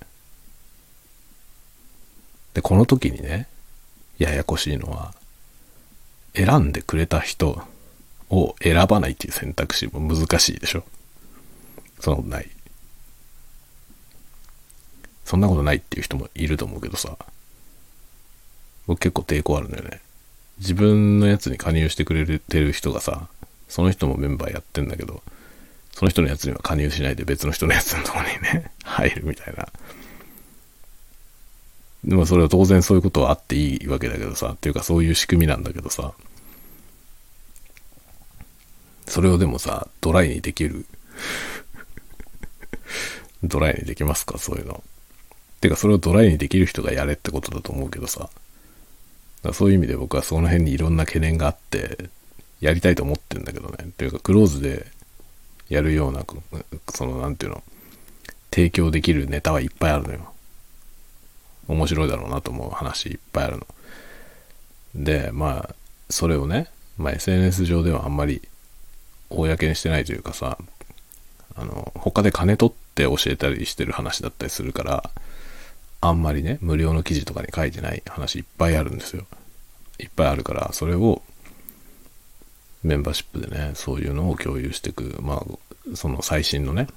[2.55, 3.47] で、この時にね、
[4.17, 5.13] ややこしいのは、
[6.33, 7.61] 選んでくれた人
[8.29, 10.83] を選ばないっていう選択肢も難しいでしょ。
[11.99, 12.49] そんなことない。
[15.25, 17.17] そんなことないっていう人もいると思うけどさ、
[18.87, 19.99] 僕結構抵抗あるんだよね。
[20.59, 23.27] 自分のやつに加入してくれてる人がさ、
[23.67, 25.21] その人もメンバーやってんだけど、
[25.91, 29.67] その人のやつには加入しないで別の人のやつのとこにね、入るみたいな。
[32.05, 36.13] でもそれは当然そういうことはあっていいわけだけどさ、っていうかそういう仕組みなんだけどさ、
[39.07, 40.85] それをでもさ、ドライにできる
[43.43, 44.83] ドライにできますかそういうの。
[45.61, 48.29] てかそれをドライにできる人がやれってことだと思うけどさ。
[49.53, 52.09] そういう意味で僕はその辺にいろんな懸念があって、
[52.61, 53.77] やりたいと思ってんだけどね。
[53.83, 54.87] っていうかクローズで
[55.69, 56.23] やるような、
[56.93, 57.63] そのなんていうの、
[58.51, 60.34] 提供できるネタはいっぱいあるのよ。
[61.67, 63.67] 面白いだろうなと思う話いっぱいあるの。
[64.95, 65.75] で、まあ、
[66.09, 68.41] それをね、まあ、SNS 上ではあんまり
[69.29, 70.57] 公にしてないというかさ、
[71.55, 75.09] あの、他で金取って教えたりしてる話だったりするから、
[76.01, 79.25] あんまりね、無料の記事とかに書いてない話いっぱいあるんですよ。
[79.99, 81.21] いっぱいあるから、それを
[82.83, 85.17] メンバーシップでね、そういうのを共有していく。
[85.21, 86.87] まあ、その最新のね、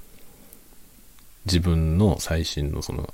[1.47, 3.13] 自分の最新のその、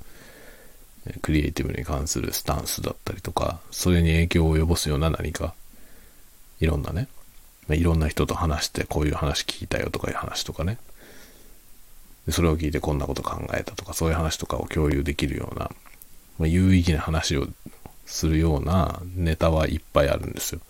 [1.21, 5.53] クリエイティブに関するスタンスだったりとか、それに影響を及ぼすような何か、
[6.59, 7.07] いろんなね、
[7.69, 10.77] いろんな人と話して、こういう話聞いたよとかいう話とかね、
[12.29, 15.69] それを聞いてこんなこと考えたとか、そういう話とかを共有できるような、
[16.39, 17.47] まあ、有意義な話を
[18.05, 20.61] するようなネタはいっぱいあるんですよ。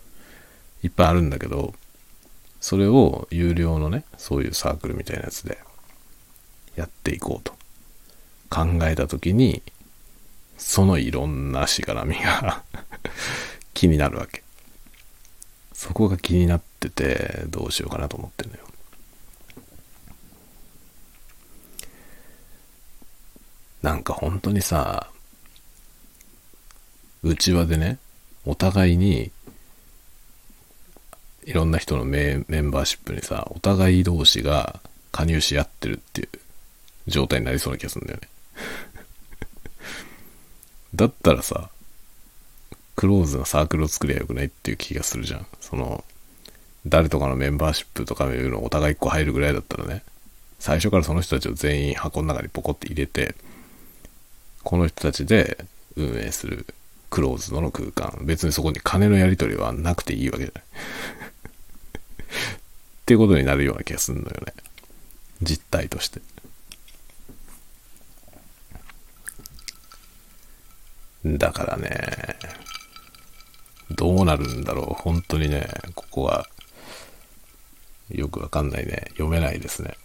[0.82, 1.74] いっぱいあるんだけど、
[2.60, 5.58] それを有料のね、そういうサークルみたいなやつで
[6.76, 7.52] やっていこうと
[8.50, 9.62] 考えたときに、
[10.58, 12.62] そのいろんなしがらみが
[13.74, 14.42] 気になるわけ。
[15.72, 18.66] そこが気になってて、どうしようかなと思ってんのよ。
[23.82, 25.10] なんか本当にさ、
[27.22, 27.98] うちわでね、
[28.44, 29.30] お互いに、
[31.44, 34.80] いろんな人のメメンバーシップにさ、お互い同士が
[35.12, 36.28] 加入し合ってるっていう
[37.06, 38.28] 状態になりそうな気がするんだよね。
[40.96, 41.70] だったらさ、
[42.96, 45.46] クローズなサークルを作りゃよくないっていう気がするじゃん。
[45.60, 46.04] その、
[46.86, 50.02] 誰とかのメンバーシップとかいうのお互い1個入るぐらいだったらね、
[50.58, 53.34] 最初からその人たちを全員箱の中にポコって入れて、
[54.62, 55.58] この人たちで
[55.96, 56.66] 運営する
[57.10, 58.18] クローズドの空間。
[58.22, 60.64] 別にそこに金のやり取りはなくていいわけじゃない。
[60.64, 60.66] っ
[63.04, 64.54] ていうことになるような気がするのよね。
[65.42, 66.20] 実態として。
[71.38, 71.90] だからね、
[73.90, 75.02] どうなるんだろう。
[75.02, 76.46] 本当にね、ここは、
[78.10, 79.06] よくわかんないね。
[79.10, 79.96] 読めないですね。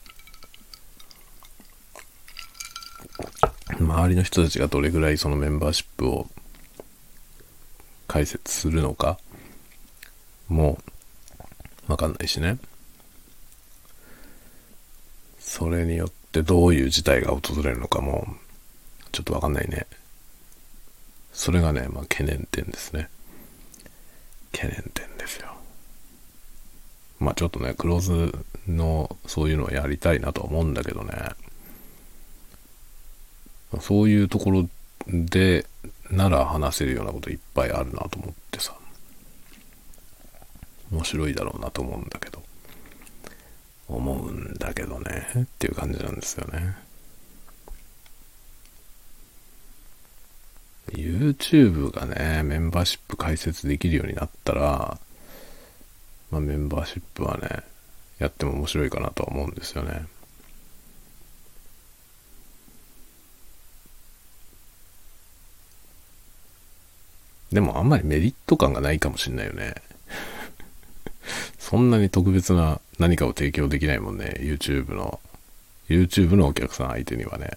[3.80, 6.28] 周りの人たちがどれぐらいそのメンバーシップを
[8.08, 9.18] 解説するのか
[10.48, 10.78] も
[11.88, 12.58] うわかんないしね。
[15.40, 18.28] それによってどういう事態が訪れるのかも
[19.12, 19.88] ちょっとわかんないね。
[21.34, 23.10] それがね、まあ懸念点ですね。
[24.52, 25.56] 懸念点ですよ。
[27.20, 31.14] まあちょっとね、クローズのそういうのをやりたいなと思うんだけどね。
[33.80, 34.70] そういうところ
[35.08, 35.66] で
[36.10, 38.76] なら話せるようなこといっぱいあるなと思ってさ。
[40.92, 42.44] 面白いだろうなと思うんだけど。
[43.88, 45.26] 思うんだけどね。
[45.38, 46.76] っていう感じなんですよね。
[50.94, 55.00] YouTube がね、メンバーシップ開設できるようになったら、
[56.30, 57.64] まあ、メンバーシップはね、
[58.20, 60.06] やっても面白いかなとは思うんですよね。
[67.52, 69.76] でもあんまりメリット感がないかもしんないよね。
[71.60, 74.36] そんなに特別な何かを提供できないもんね。
[74.40, 75.20] YouTube の、
[75.90, 77.50] YouTube のお客さん相手にはね。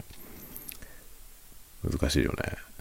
[1.88, 2.73] 難しいよね。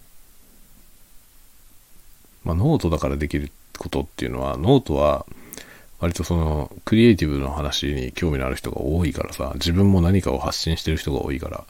[2.44, 5.26] まあ、ノートだからできることっていうのは、ノートは、
[6.00, 11.64] 割とその、クリエイティブの話に興味のある人が多いからさ、自分も何かを発信してる人が多いから。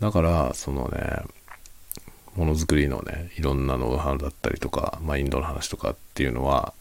[0.00, 1.22] だから、そのね、
[2.34, 6.72] ものづくりのね、いろんなノウハウだったりとか、マインドの話とかっていうのは、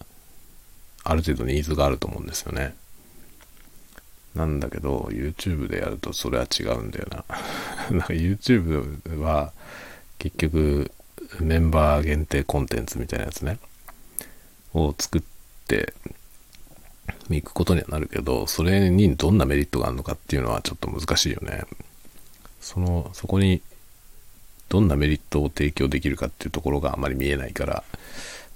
[1.03, 2.75] ある程度ニーズがあると思うんですよね。
[4.35, 7.25] なんだけど、YouTube でやるとそれは違うんだよな。
[7.89, 9.51] なんか YouTube は
[10.19, 10.91] 結局
[11.39, 13.59] メンバー限定コンテンツみたいなやつね、
[14.73, 15.21] を作っ
[15.67, 15.93] て
[17.29, 21.63] いくことにはなるけど、それにどんなメリットがあるのかっていうのはちょっと難しいよね。
[22.61, 23.61] その、そこに
[24.69, 27.83] どんなメリットを提供できるかっていうところがあまり見えないから、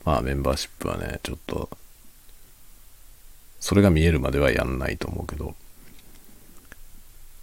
[0.06, 1.70] まあメンバーシップはね、ちょっと、
[3.60, 5.56] それが見えるまではやんないと思うけど、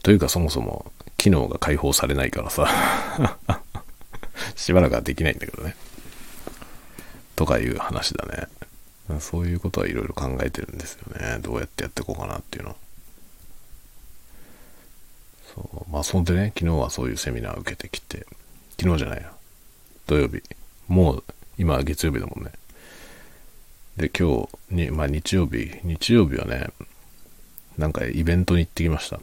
[0.02, 2.68] というかそもそも機能が解放されないからさ。
[4.56, 5.76] しばらくはできないんだけどね。
[7.36, 8.48] とかいう話だね。
[9.20, 11.38] そういうことはいろいろ考えてるんですよね。
[11.40, 12.76] どうやってやっていこうかなっていうの。
[15.54, 15.90] そう。
[15.90, 18.26] まあ、そんでね、昨日はそういうセミナーを受けてきて、
[18.78, 19.30] 昨日じゃないよ。
[20.06, 20.42] 土曜日。
[20.88, 21.24] もう、
[21.56, 22.52] 今は月曜日だもんね。
[23.96, 26.68] で、今日に、まあ日曜日、日曜日はね、
[27.78, 29.20] なんかイベントに行ってきました。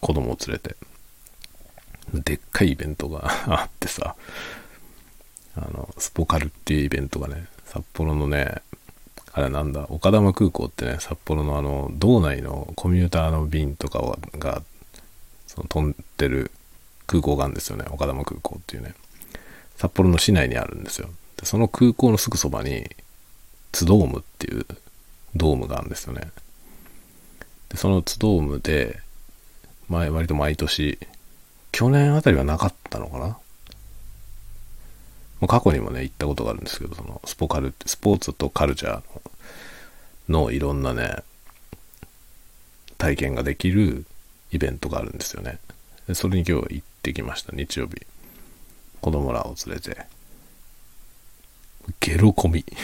[0.00, 0.76] 子供を連れて。
[2.12, 4.16] でっかいイベントが あってさ、
[5.56, 8.62] あの、スポカルっていうイベントがね、札幌のね、
[9.32, 14.62] あれなんだ、岡玉空港ってね、札幌のあの、道内のコミューターの便とかが、
[15.46, 16.50] その飛んでる
[17.06, 17.84] 空港があるんですよね。
[17.90, 18.94] 岡玉空港っていうね。
[19.76, 21.08] 札幌の市内にあるんですよ。
[21.36, 22.90] で、その空港のすぐそばに、
[23.72, 24.66] ツドームっていう
[25.36, 26.30] ドームがあるんですよね。
[27.68, 29.00] で、そのツドームで、
[29.88, 30.98] 前、割と毎年、
[31.72, 33.38] 去年あたりはなかったのかな？
[35.40, 39.02] もう過去にもね、行ったことがあるんですけど、そのスポカル、スポーツとカルチャー
[40.28, 41.16] のいろんなね、
[42.98, 44.04] 体験ができる
[44.52, 45.58] イベントがあるんですよね。
[46.06, 48.06] でそれに今日行ってきました、日曜日。
[49.00, 50.06] 子供らを連れて。
[52.00, 52.64] ゲロ込み。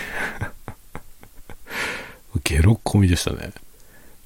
[2.43, 3.53] ゲロ込みでしたね。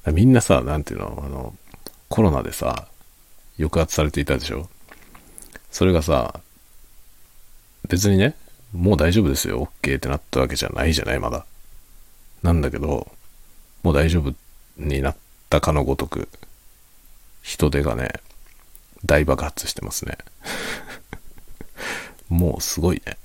[0.07, 1.55] みんなさ、なんていうの、あの、
[2.07, 2.87] コロナでさ、
[3.61, 4.69] 抑圧されていたでしょ？
[5.71, 6.39] それがさ、
[7.87, 8.35] 別にね、
[8.73, 11.45] もう大丈夫ですよ、OK ってなったわけじゃないじゃない、まだ。
[12.41, 13.11] なんだけど、
[13.83, 14.33] もう大丈夫
[14.77, 15.15] になっ
[15.49, 16.27] たかのごとく、
[17.41, 18.09] 人手がね、
[19.05, 20.17] 大爆発してますね。
[22.29, 23.17] もうすごいね。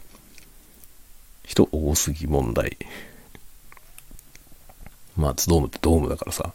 [1.45, 2.77] 人多すぎ問題。
[5.17, 6.53] まあ、ドームってドームだからさ、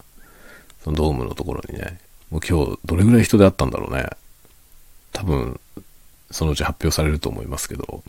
[0.84, 2.00] そのドームのところにね、
[2.32, 4.10] もう今日どれぐらい人であったんだろうね。
[5.12, 5.60] 多分、
[6.32, 8.04] そのうち発表されると思いますけど、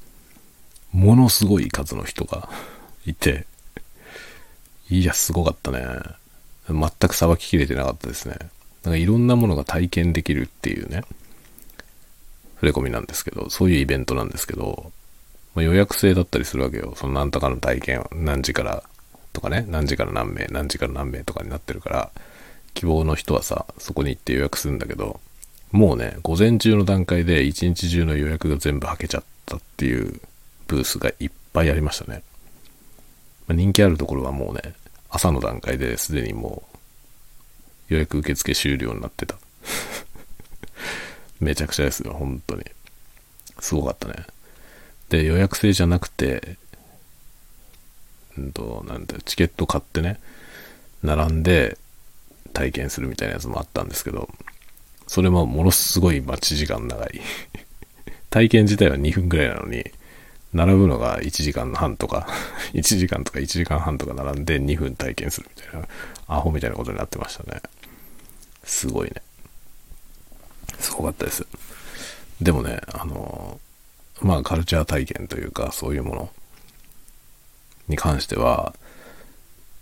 [0.92, 2.48] ものすごい数の人が
[3.04, 3.46] いて、
[4.88, 5.84] いや、すごかったね。
[6.68, 8.36] 全くさばききれてなかったですね。
[8.84, 11.02] なんかいろんなものが体験できるっていうね、
[12.56, 14.92] 触れ込みなんですけど、そういうイベントなんですけど、
[15.54, 16.94] まあ、予約制だったりするわけよ。
[16.96, 18.84] そのなんとかの体験、何時から
[19.32, 22.10] とかね、何時から何名、何時から何名とかになってるから、
[22.74, 25.20] 希望の人はさ、そこに行って予約するんだけど、
[25.70, 30.20] もうね、午前中の段階で一日中の予約が全部はけちゃったっていう
[30.66, 32.22] ブースがいっぱいありましたね。
[33.46, 34.74] まあ、人気あるところはもうね、
[35.08, 36.62] 朝の段階ですでにも
[37.90, 39.36] う予約受付終了になってた。
[41.40, 42.64] めちゃくちゃですよ、本当に。
[43.60, 44.26] すごかったね。
[45.08, 46.56] で、予約制じゃなくて、
[48.36, 50.18] うんと、なんだチケット買ってね、
[51.02, 51.78] 並んで
[52.52, 54.28] 体験するみたいなやつもあったんですけど、
[55.06, 57.20] それもものすごい待ち時間長い。
[58.30, 59.84] 体験自体は2分くらいなのに、
[60.52, 62.26] 並ぶのが1時間半とか、
[62.72, 65.86] 1時間とか1時間半とか並んで2分体験するみたいな、
[66.28, 67.60] アホみたいなことになってましたね。
[68.64, 69.22] すごいね。
[70.78, 71.46] すごかったです。
[72.40, 73.60] でもね、あの、
[74.20, 76.30] まあカルチャー体験というか、そういうもの
[77.88, 78.74] に関しては、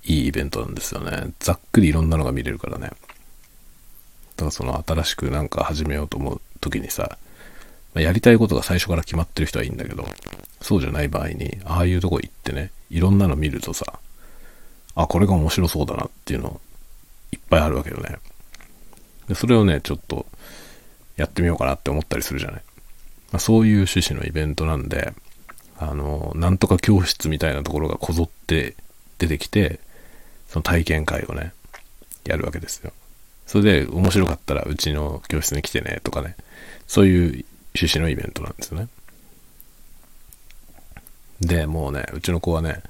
[0.05, 1.33] いいイベントなんですよね。
[1.41, 2.87] ざっくりいろんなのが見れるからね。
[2.87, 7.19] だからその新しくなんか始めようと思う時にさ、
[7.95, 10.07] やりたいことが最初から決まってる人はいいんだけど、
[10.63, 13.99] そうじゃない場合に、ああいうとこ行ってね、いろんなの見るとさ、
[14.95, 16.61] あ、これが面白そうだなっていうの
[17.33, 18.19] いっぱいあるわけよね。
[19.29, 20.27] で、それをね、ちょっと
[21.17, 22.63] やってみようかなって思ったりするじゃない。
[23.33, 25.13] まあ、そういう趣旨のイベントなんで、
[25.79, 28.77] あの、なんとか教室みたいなところがこぞって
[29.19, 29.81] 出てきて、
[30.51, 31.53] その体験会をね、
[32.25, 32.93] やるわけですよ。
[33.47, 36.37] それで面白かったらうちの教室に来てねとかね、
[36.87, 37.45] そういう
[37.75, 38.89] 趣旨のイベントなんですよね。
[41.41, 42.83] で、もうね、うちの子はね、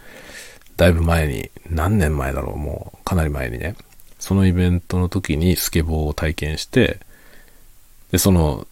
[0.77, 3.77] だいぶ前に、何年前だろう、もうかなり前にね、
[4.19, 6.99] そのイベントの時にスケボーを体験して、
[8.11, 8.67] で、その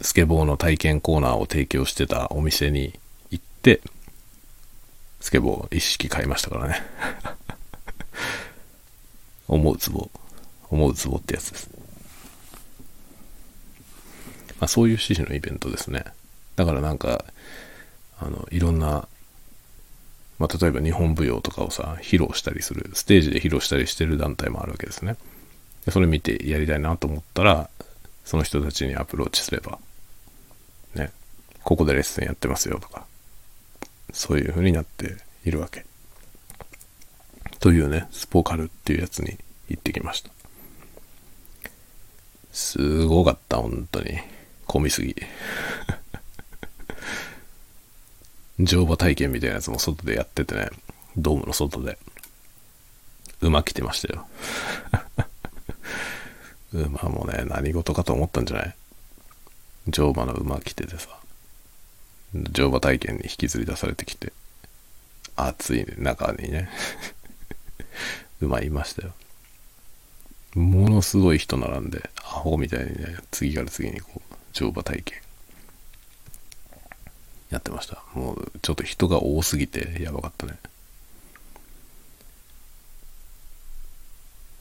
[0.00, 2.98] スケボーの体験コーナーを提供してたお店に
[3.30, 3.80] 行って、
[5.20, 6.82] スケボー一式買いましたからね。
[9.48, 10.10] 思うツボ。
[10.70, 11.70] 思うツボってやつです。
[14.60, 16.04] まあ、そういう趣旨のイベントですね。
[16.56, 17.24] だからなんか、
[18.20, 19.08] あの、いろんな、
[20.38, 25.16] まあ、例えば日本舞踊とかをさ、披露したりする、ステージで披露したりしてる団体もあるわけですね。
[25.84, 27.70] でそれ見てやりたいなと思ったら、
[28.24, 29.78] その人たちにアプローチすれば、
[30.94, 31.12] ね、
[31.64, 33.06] ここでレッスンやってますよとか、
[34.12, 35.86] そういう風になっているわけ。
[37.60, 39.38] というね、スポーカルっていうやつに
[39.68, 40.30] 行ってきました。
[42.52, 44.18] すごかった、本当に。
[44.66, 45.14] 混みすぎ。
[48.60, 50.68] 乗馬体験みたいなやつも外でやっててね、
[51.16, 51.98] ドームの外で。
[53.40, 54.26] 馬来てましたよ。
[56.86, 58.74] 馬もね、何事かと思ったんじゃない？
[59.88, 61.08] 乗馬の馬来ててさ、
[62.34, 64.32] 乗馬体験に引きずり出されてきて、
[65.36, 66.68] 暑いね中にね、
[68.40, 69.14] 馬いましたよ。
[70.54, 75.20] ものすごい人並んで、アホみたいにね、次から次にこう、乗馬体験
[77.50, 78.02] やってました。
[78.14, 80.58] もうちょっと人が多すぎてやばかったね。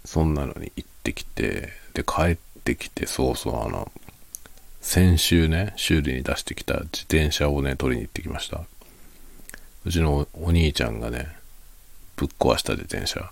[0.06, 3.92] そんなのに行ってきて、で、帰ってきて、そうそう、あの、
[4.82, 8.64] 先週ね、修理に出してきた自転車をね、取りに行ってきました。
[9.86, 11.28] うちのお兄ちゃんがね、
[12.18, 13.32] ぶっ壊した自転車。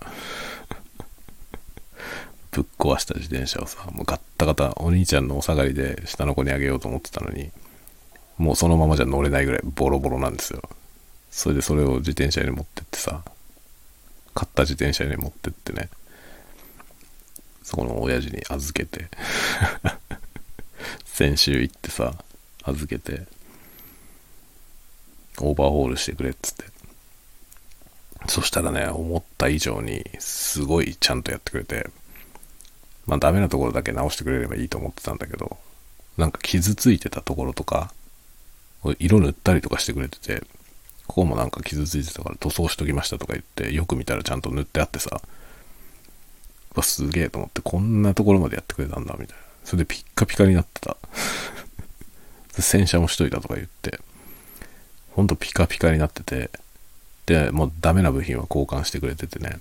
[2.52, 7.50] ぶっ壊した自転車をさ、もうガッタガタ、お兄ちゃんのお下がりで下の子にあげようと思ってたのに、
[8.38, 10.62] もうそのままじゃ乗れないぐらいボロボロなんですよ。
[11.30, 13.24] それでそれを自転車に持ってってさ、
[14.34, 15.90] 買った自転車に持ってってね、
[17.64, 19.08] そこの親父に預けて
[21.04, 22.14] 先週行ってさ、
[22.62, 23.26] 預けて、
[25.38, 26.75] オーバーホールしてくれっつって。
[28.28, 31.88] そしたらね、思った以上にすごいちゃんとやってくれて、
[33.06, 35.56] まあダメなところだけ直してくれればいいと思ってたんだけど、
[36.16, 37.92] なんか傷ついてたところとか、
[38.98, 40.42] 色塗ったりとかしてくれてて、
[41.06, 45.20] ここもなんか傷ついてたから塗装しときましたとか言って、よく見たらちゃんと塗ってあってさ、
[46.74, 49.44] わ、すげえと思って、こんなところまでやってくれたんだ、みたいな。
[49.64, 50.96] それでピッカピカになってた。
[52.60, 54.00] 洗車もしといたとか言って、
[55.12, 56.50] ほんとピカピカになってて、
[57.26, 59.60] で、もうダメな部品は交換してくれててね。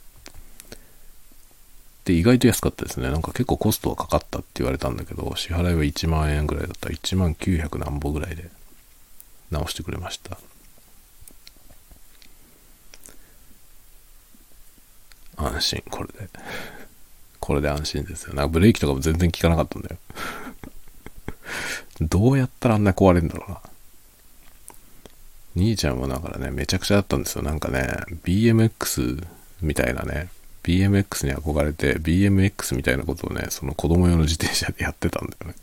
[2.06, 3.10] で、意外と安かったですね。
[3.10, 8.50] なんか結構コストはかかったって言われたんだけど、支払いは1万円ぐらいだったら1万900何ぼぐらいで
[9.50, 10.38] 直してくれました。
[15.38, 16.30] 安心、これで。
[17.40, 18.36] これで安心ですよ。
[18.36, 19.98] なんかブレーキとかも全然効かなかったんだよ。
[22.02, 23.62] どうやったらあんな壊れるんだろうな。
[25.56, 27.44] 兄ちゃんはだからね、めちゃくちゃだったんですよ。
[27.44, 27.88] なんかね、
[28.24, 29.26] BMX
[29.62, 30.30] みたいなね、
[30.64, 35.56] BMX に憧れて BMX みたいなことをね、その子供用の自転車でやってたんだよね。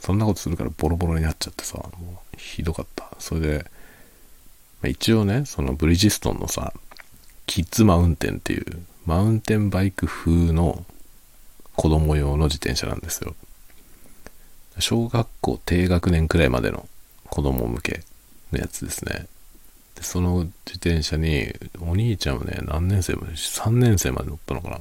[0.00, 3.08] そんなことするからボロボロになっちゃってさ、もうひどかった。
[3.18, 3.66] それで、
[4.80, 6.72] まあ、一応ね、そのブリヂストンのさ、
[7.46, 8.64] キッズマウンテンっていう
[9.06, 10.84] マウンテンバイク風の
[11.76, 13.34] 子供用の自転車なんですよ。
[14.80, 16.88] 小学校低学年くらいまでの
[17.28, 18.02] 子供向け
[18.52, 19.26] のやつですね。
[19.94, 24.80] で、その自転車にお兄ちゃんはね、何年生まで、3年生まで乗ったのかな。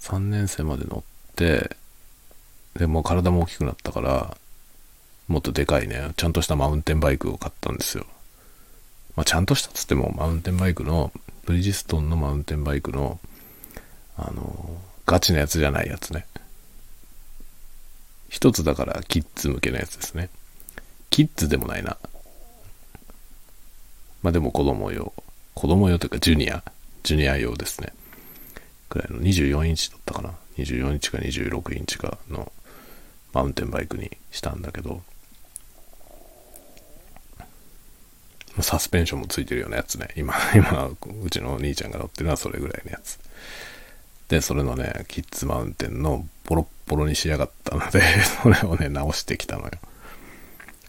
[0.00, 1.76] 3年生まで乗って、
[2.74, 4.36] で、もう体も大きくなったから、
[5.28, 8.06] もっとでかいね、ちゃんとしたマウンテンバイクを買ったんですよ。
[9.16, 11.10] まあ、ちゃんとしたっつっても、マウンテンバイクの、
[11.44, 13.18] ブリヂストンのマウンテンバイクの、
[14.16, 16.26] あの、ガチなやつじゃないやつね。
[18.28, 20.28] 一つだからキッズ向けのやつですね。
[21.16, 21.96] キッズでもないな。
[24.22, 25.14] まあでも子供用。
[25.54, 26.62] 子供用というかジュニア。
[27.04, 27.94] ジュニア用ですね。
[28.90, 30.34] くらいの24インチだったかな。
[30.58, 32.52] 24インチか26インチかの
[33.32, 35.00] マウンテンバイクにしたんだけど、
[38.60, 40.10] サスペンションもついてるようなやつね。
[40.16, 40.84] 今、 今、
[41.24, 43.18] うちのお兄ちゃんが乗ってるのはそれぐらいのやつ。
[44.28, 48.02] で、それのね、キッズマウンテンのボロッボロにしやがったので
[48.42, 49.70] それをね、直してきたのよ。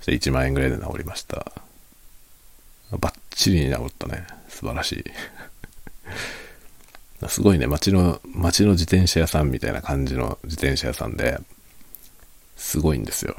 [0.08, 1.52] そして1万円ぐらいで直りました。
[2.92, 4.26] バッチリに直ったね。
[4.48, 5.04] 素晴らしい。
[7.28, 11.42] すごいね、街の、街の自転車屋さんみたいな感じの自転車屋さんで、
[12.56, 13.36] すごいんですよ。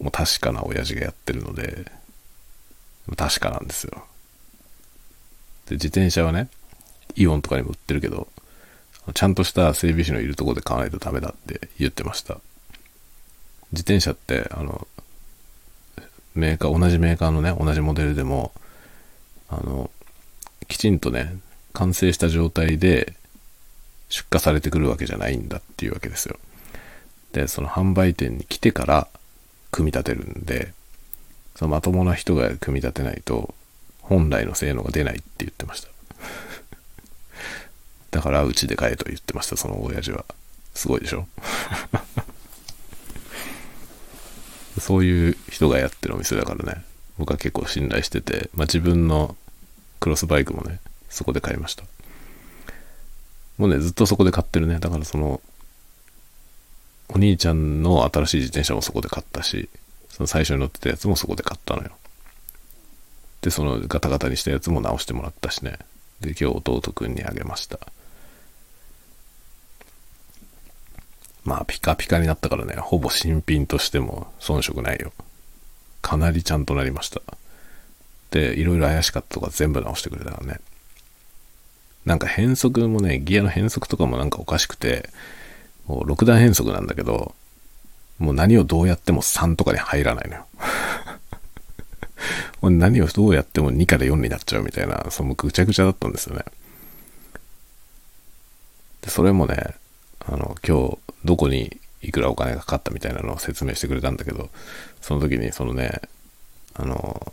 [0.00, 1.92] もう確かな親父がやってるので、
[3.16, 4.04] 確かなんですよ。
[5.66, 6.48] で、自転車はね、
[7.14, 8.26] イオンとかにも売ってるけど、
[9.14, 12.40] ちゃんとした整備士のいるとこで買わないとダメだって言ってました。
[13.70, 14.88] 自転車って、あの、
[16.34, 18.52] メーカー、同じメーカーのね、同じモデルでも、
[19.48, 19.90] あの、
[20.68, 21.36] きちんとね、
[21.72, 23.14] 完成した状態で
[24.08, 26.38] 出荷されてくるわけじゃないんだっていうわけですよ。
[27.32, 29.08] で、その販売店に来てから
[29.70, 30.72] 組み立てるんで、
[31.56, 33.54] そのまともな人が組み立てないと、
[34.02, 35.88] 本来の性能が出ないって言ってました。
[38.10, 40.24] だから、うちで買えと言ってました、その親父は。
[40.74, 41.26] すごいでしょ？
[44.78, 46.84] そういう人がやってるお店だからね、
[47.18, 49.36] 僕は結構信頼してて、まあ自分の
[50.00, 51.84] クロスバイクもね、そこで買いました。
[53.56, 54.78] もうね、ずっとそこで買ってるね。
[54.80, 55.40] だからその、
[57.08, 59.68] お兄ちゃんの新しい自転車もそこで買ったし、
[60.08, 61.90] その最初に乗ってたやつもそこで買ったのよ。
[63.42, 65.78] で、そのガタガタにしたやつも直してもらったしね。
[66.20, 67.78] で、今日弟くんにあげました。
[71.44, 75.12] まあ、ピカピカになったからね、ほぼ新品としても遜色ないよ。
[76.00, 77.20] かなりちゃんとなりました。
[78.30, 80.60] で、いろいろ怪しかったとか全部直してくれたからね。
[82.04, 85.10] なんか変速もね、ギアの変速とかもなんかおかしくて、
[85.86, 87.34] もう6段変速なんだけど、
[88.18, 90.46] もう何をどうやっても3とかに入らないのよ。
[92.62, 96.44] 何をどうやっても2から4になっちゃうみたいな、そのぐちゃぐちゃだったんですよね。
[99.02, 99.74] で、それもね、
[100.26, 104.50] あの、今日どこにいくらお金がかかったみたいなのを説明してくれたんだけど、
[105.00, 106.02] その時にそのね、
[106.74, 107.32] あの、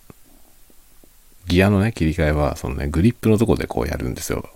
[1.47, 4.49] ギアのね、切り替えは、そのね、グリップのとこでこうやるんですよ。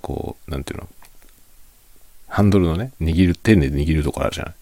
[0.00, 0.88] こう、なんていうの？
[2.28, 4.54] ハンドルのね、握る、手で握るところあるじゃない。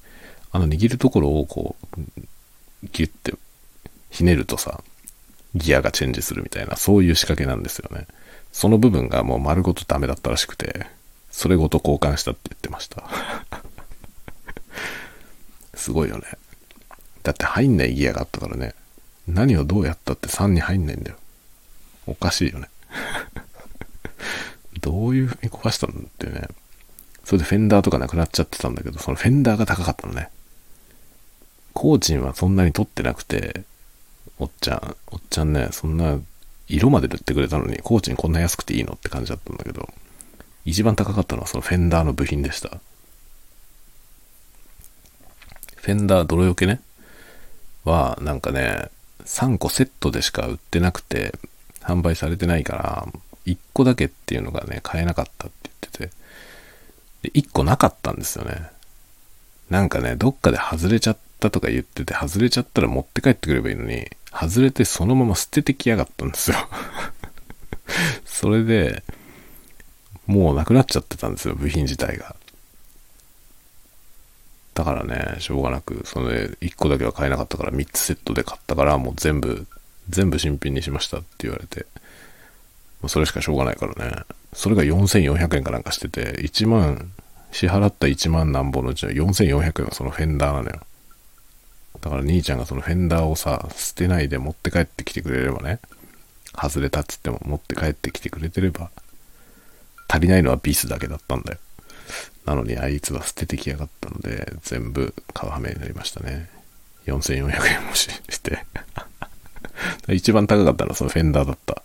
[0.50, 2.00] あの握るところをこう、
[2.90, 3.34] ギュッて
[4.10, 4.82] ひねるとさ、
[5.54, 8.06] ギアがチェンジするみたいな、そういう仕掛けなんですよね。
[8.50, 10.86] その部分がもう丸ごとダメだったらしくて、
[11.38, 13.04] それごと交換したって言ってました。
[15.72, 16.24] すごいよね。
[17.22, 18.74] だって入んないギアがあったからね。
[19.28, 21.16] 何をどうやったって3に入んないんだよ。
[22.08, 22.68] おかしいよね。
[24.82, 26.48] どういう風に壊したんだってね。
[27.22, 30.30] それでフェンダーとかなくなっちゃってたんだけど、そのフェンダーが高かったのね。
[31.72, 33.62] コーチンはそんなに取ってなくて、
[34.40, 36.18] おっちゃん、おっちゃんね、そんな
[36.66, 39.88] 色まで塗ってくれたのに、コーチンこんな安くていいのって感じだったんだけど、
[40.68, 42.68] 一番高かったのはそのフェンダーの部品でした。
[45.76, 46.82] フェンダー泥よけね、
[47.86, 48.90] は、なんかね、
[49.24, 51.32] 3個セットでしか売ってなくて、
[51.80, 53.08] 販売されてないから、
[53.46, 56.10] 1個だけっていうのがね、買えなかったって言って
[57.22, 58.70] て、で、1個なかったんですよね。
[59.70, 66.56] なんかね、どっかで外れちゃったとか言ってて、外れちゃったら持って帰ってくればいいのに、外れてそのまま捨ててきやがったんですよ
[68.26, 69.02] それで、
[70.28, 72.36] もうなくなっちゃってたんですよ、部品自体が。
[74.74, 79.66] だからね、しょうがなく、それ1個だけは買えなかったから3つセットで買ったから、もう全部、
[80.10, 81.86] 全部新品にしましたって言われて、
[83.06, 84.22] それしかしょうがないからね。
[84.52, 87.10] それが4400円かなんかしてて、1万、
[87.50, 90.80] 支払った1万何本のうちの4400円はそのフェンダーなのよ。
[92.02, 95.80] だから兄ちゃんがそのフェンダーをさ、捨てないで持って帰ってきてくれればね、
[96.54, 98.90] 外れたっつっても持って帰ってきてくれてれば、
[100.08, 101.58] 足りないのはビスだけだったんだよ。
[102.46, 106.48] なのにあいつは捨ててきやがったので、全部買う羽目になりましたね。
[107.06, 108.58] 4400円もしして
[110.08, 111.82] 一番高かったのはそのフェンダーだった。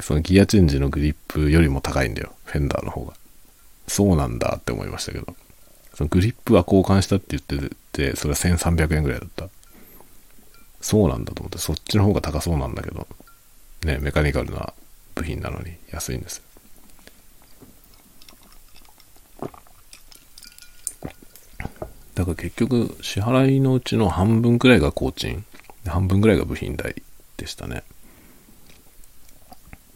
[0.00, 2.32] そのギアチェンジのグリップよりも高いんだよ。
[2.44, 3.14] フェンダーの方が。
[3.88, 5.34] そうなんだって思いましたけど。
[5.94, 9.48] そのグリップは交換したって言ってて、それは1300円ぐらいだった。
[10.80, 13.06] そうなんだと思って、そっちの方が高そうなんだけど、
[13.84, 14.72] ね、メカニカルな
[15.14, 16.44] 部品なのに安いんですよ。
[22.20, 25.42] だから結局、支払いのうちの半分くらいが工賃、
[25.86, 27.02] 半分くらいが部品代
[27.38, 27.82] でしたね。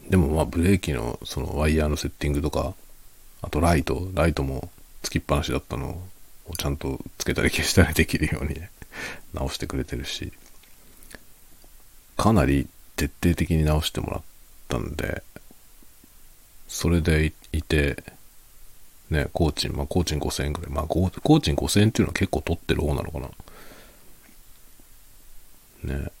[0.09, 2.73] でもまあブレーキのそのワイヤーのセッティングとか、
[3.43, 4.71] あとライト、ライトも
[5.03, 6.01] つきっぱなしだったの
[6.47, 8.71] をちゃんとつけたり消したりできるように、ね、
[9.35, 10.33] 直してくれてるし、
[12.17, 14.21] かなり徹底的に直してもらっ
[14.67, 15.21] たんで、
[16.67, 18.14] それでいて、
[19.09, 20.71] ね、工賃、まあ工賃5000円くらい。
[20.71, 23.29] まあ工賃5000円っていうのは結構取ってる方なのかな。
[25.83, 26.11] ね。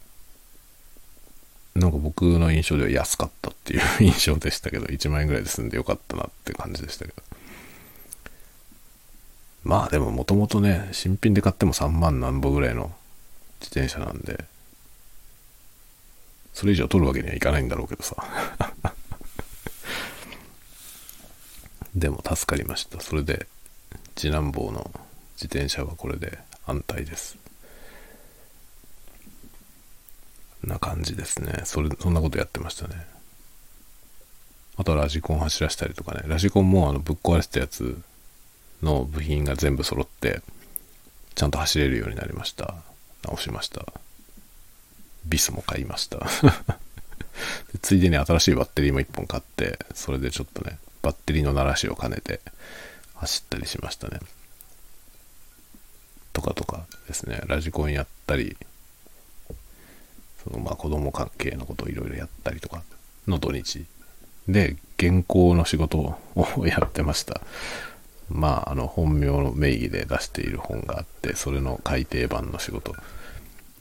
[1.75, 7.23] なんか僕の印象では安かったっていう 印象でしたけど、1万円ぐらいで済んでよかったなって感じでしたけど。
[9.63, 12.95] まあでももともとね、新品で買っても3万何歩ぐらいの
[13.59, 14.45] 自転車なんで、
[16.53, 18.15] それ以上取るわけにはいかないんだろうけどさ。
[21.95, 22.99] でも助かりました。
[22.99, 23.47] それで、
[24.15, 24.91] 次男坊の
[25.35, 27.37] 自転車はこれで安泰です。
[30.63, 31.61] な感じですね。
[31.63, 33.07] それ、そんなことやってましたね。
[34.77, 36.23] あとはラジコン走らせたりとかね。
[36.27, 37.97] ラジコンもあのぶっ壊れてたやつ
[38.81, 40.41] の部品が全部揃って、
[41.35, 42.75] ちゃんと走れるようになりました。
[43.23, 43.85] 直しました。
[45.25, 46.19] ビスも買いました
[47.81, 52.41] ついでに新しいバッテリーも1本買って、それでちょっとね、バッテリーの鳴らしを兼ねて
[53.13, 54.19] 走ったりしましたね。
[56.33, 58.57] とかとかですね、ラジコンやったり、
[60.43, 62.81] そのまあ子供関係のことをいろいろやったりとか
[63.27, 63.85] の土日
[64.47, 65.99] で原稿の仕事
[66.33, 67.41] をやってました。
[68.27, 72.95] まあ、あの本名の名義で出している本があって、それの改訂版の仕事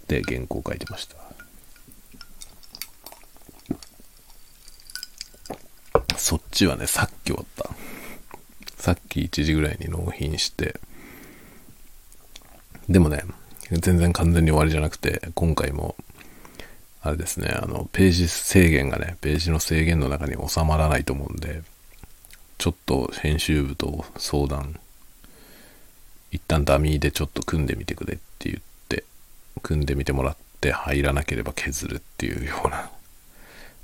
[0.09, 1.17] で原稿を書いてました。
[6.25, 7.71] そっちはね、さっき終わった。
[8.83, 10.81] さっき1時ぐらいに納品して、
[12.89, 13.25] でもね、
[13.71, 15.97] 全然完全に終わりじゃなくて、今回も
[17.03, 21.61] あれですね、あの、ページ制限がね、ページの制限の中に収まらないと思うんで、
[22.57, 24.81] ちょっと編集部と相談、
[26.33, 29.05] 一旦ダミーでちょっと組んでみてくれって言って、
[29.61, 32.91] 組んでみてもらって入らなければ削るっていうような、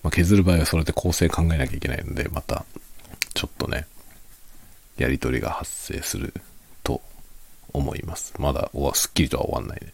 [0.02, 2.64] まあ、削る場合はそれで構成考えなきゃいけないので、また、
[3.34, 3.86] ちょっとね、
[4.96, 6.32] やり取りが発生する
[6.82, 7.00] と
[7.72, 8.34] 思います。
[8.38, 9.92] まだ、すっきりとは終わんないね。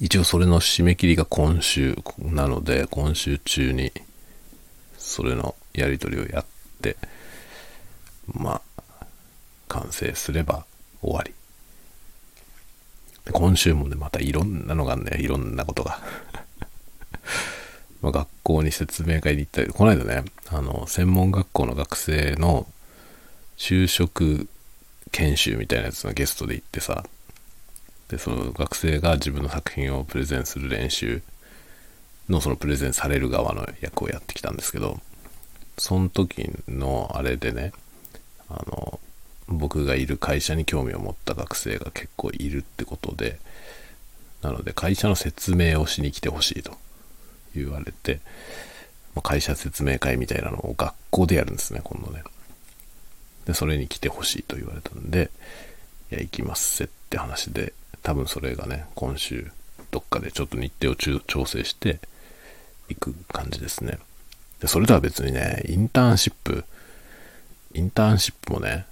[0.00, 3.92] 一応それの締め切りが今週なので、今週中に
[4.96, 6.44] それのやり取りをやっ
[6.80, 6.96] て、
[8.32, 8.62] ま
[9.00, 9.06] あ、
[9.68, 10.64] 完成すれば
[11.02, 11.34] 終わり。
[13.32, 16.00] 今週もね、またいろんなのがね、いろんなことが。
[18.02, 22.66] まあ学校に説明会に行ったり、この間ね、あの、専門学校の学生の
[23.56, 24.48] 就職
[25.12, 27.04] 研修みたいなやつのゲストで行ってさ、
[28.08, 31.22] で、その学生が自分の作品をプレゼンする練習
[32.28, 34.98] のそのプレゼンされる側の役をやってきたんですけど、
[35.78, 37.72] その時のあれでね、
[38.48, 38.98] あの、
[39.48, 43.38] 僕がいる会社に興味を持った学生が結構いるってことで、
[44.42, 46.76] なので会社の説明をしに来てほしいと。
[47.54, 48.20] 言われて
[49.14, 52.22] ま、会社説明会みたいなのを学校でやるんですね、今度ね。
[53.46, 55.30] で、それに来てほしいと言われたんで、
[56.10, 57.72] いや、行きますせって話で、
[58.02, 59.50] 多分それがね、今週、
[59.90, 62.00] どっかでちょっと日程を調整して
[62.88, 63.98] いく感じですね。
[64.60, 66.64] で、それとは別にね、インターンシップ、
[67.74, 68.86] インターンシップもね、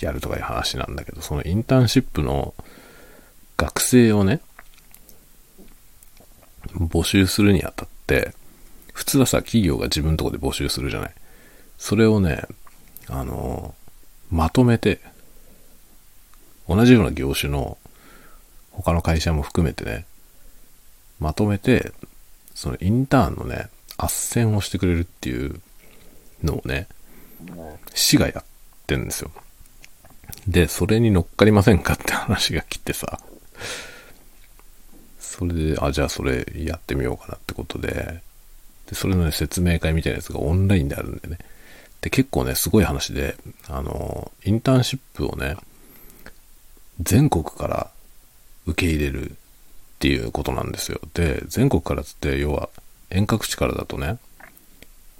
[0.00, 2.54] やるとかいう話なんだけど、そのインターンシップの
[3.56, 4.40] 学生をね、
[6.74, 8.34] 募集するにあたって、
[8.92, 11.14] 普通はさ、企業が自分のとこで募集するじゃない。
[11.78, 12.42] それをね、
[13.08, 13.74] あの、
[14.30, 15.00] まとめて、
[16.68, 17.78] 同じような業種の
[18.72, 20.04] 他の会社も含めてね、
[21.18, 21.92] まとめて、
[22.54, 25.60] そのインターンのね、斡旋をしてくれるっていう
[26.42, 26.88] のをね、
[27.94, 28.44] 市がやっ
[28.86, 29.30] てんですよ。
[30.46, 33.20] で、それに乗っかりませんかって話が来てさ、
[35.28, 38.22] それで、あ、じゃあそれやってみようかなってことで、
[38.86, 41.38] で、それのね、説明会みたいなやつがオンラインであるんでね。
[42.00, 43.36] で、結構ね、すごい話で、
[43.68, 45.56] あの、インターンシップをね、
[47.00, 47.90] 全国から
[48.66, 49.34] 受け入れるっ
[49.98, 51.00] ていうことなんですよ。
[51.12, 52.70] で、全国からつって、要は
[53.10, 54.18] 遠隔地からだとね、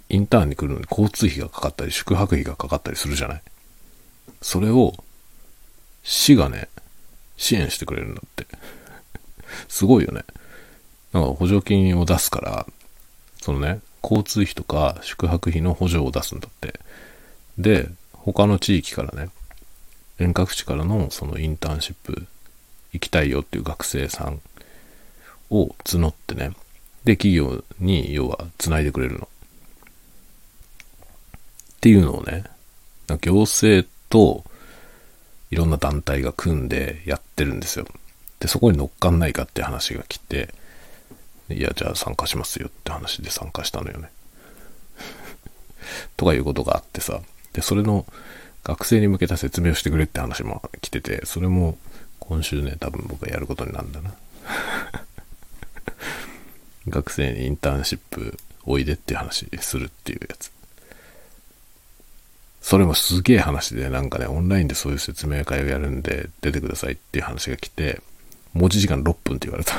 [0.09, 3.41] インターンに来るのに交通費がかかったり、宿泊費がかかったりするじゃない。
[4.41, 4.95] それを、
[6.03, 6.67] 市がね、
[7.37, 8.47] 支援してくれるんだって。
[9.67, 10.23] すごいよね。
[11.13, 12.65] なんか補助金を出すから、
[13.41, 16.79] そのね、交通費とか宿泊費の補助を出すんだって。
[17.57, 19.29] で、他の地域からね、
[20.19, 22.27] 遠隔地からのそのインターンシップ
[22.93, 24.41] 行きたいよっていう学生さん
[25.49, 26.51] を募ってね、
[27.03, 29.27] で、企業に要は繋いでくれるの。
[31.77, 32.43] っていうのをね、
[33.21, 34.43] 行政と
[35.49, 37.87] いろんな団体が組んでやってるんですよ。
[38.39, 40.53] で、そこに乗っかんないかって話が来て、
[41.49, 44.09] いや、じゃあ参加しますよって話で参加したのよね。
[46.15, 47.21] とかいうことがあってさ。
[47.53, 48.05] で、それの
[48.63, 51.77] 学生に向けた説明をしてくれって話も来てて、それも
[52.19, 54.13] 今週ね、多分僕がやることになるんだな。
[56.87, 60.51] 学生にインターンシップおいでって話するっていうやつ。
[62.61, 68.01] それもすげえ話で、なんかね、オンラインでそういう説明会をやるんで出てくださいっていう話が来て、
[68.53, 69.75] 持ち時間6分って言われた。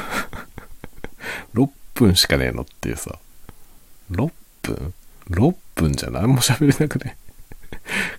[1.54, 3.18] 6分しかねえのっていうさ。
[4.10, 4.94] 6分
[5.30, 7.16] ?6 分じゃ何も喋れなくね？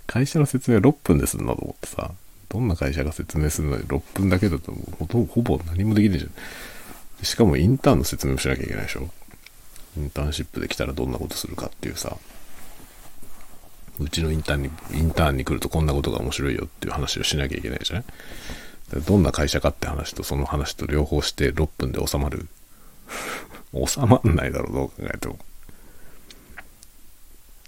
[0.08, 2.12] 会社の説明6分ですんのと思ってさ。
[2.50, 7.26] どんな会社が説明するのに6分だけだとほとほぼ何もできないじゃん。
[7.26, 9.10] しかもインターンの説明もしなきゃいけないでしょ。
[9.98, 12.18] インターンシップで来たらどんなことするかっていうさ。
[14.00, 18.06] うちのインターンに、インターンに来るとこんなことが面白いよっていう話をしなきゃいけないじゃない
[19.00, 22.48] どんな会社かって話とその話と両方して6分で収まる。
[23.88, 25.40] 収まんないだろう、どう考えても。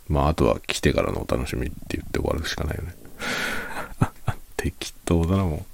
[0.09, 2.95] まあ、あとは来てからのお楽しみって言って終わるしかないよね。
[4.57, 5.73] 適当だな、もう。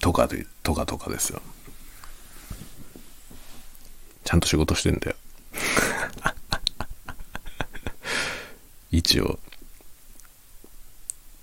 [0.00, 1.42] とかで、とかとかですよ。
[4.24, 5.16] ちゃんと仕事してんだよ。
[8.96, 9.40] 一応、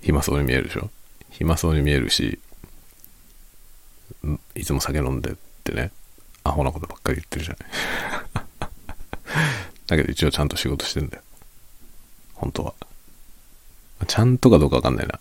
[0.02, 0.90] 暇そうに見えるでしょ？
[1.32, 2.40] 暇そうに見えるし、
[4.56, 5.36] いつも酒飲んでっ
[5.66, 5.92] てね、
[6.46, 8.50] アホなことばっかり言ってるじゃない。
[9.88, 11.24] だけど一応ちゃんと仕事してんだよ。
[12.36, 12.74] 本当は。
[14.08, 15.20] ちゃんとかどうかわかんないな。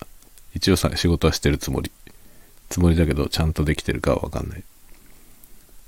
[0.54, 1.90] 一応さ、仕事はしてるつもり。
[2.68, 4.62] つもりだけど、ちゃんとできてるかはわかんない。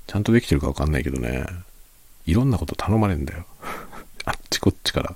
[0.07, 1.45] ちゃんとできてるかわかんないけどね、
[2.25, 3.45] いろんなこと頼まれんだよ。
[4.25, 5.15] あっちこっちから。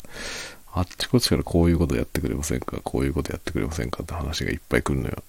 [0.77, 2.79] あっちこっちからこういうことやってくれませんか？
[2.83, 5.23] こういうことやってくれませんかって話がいっぱい来るのよ。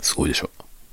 [0.00, 0.50] すごいでしょ。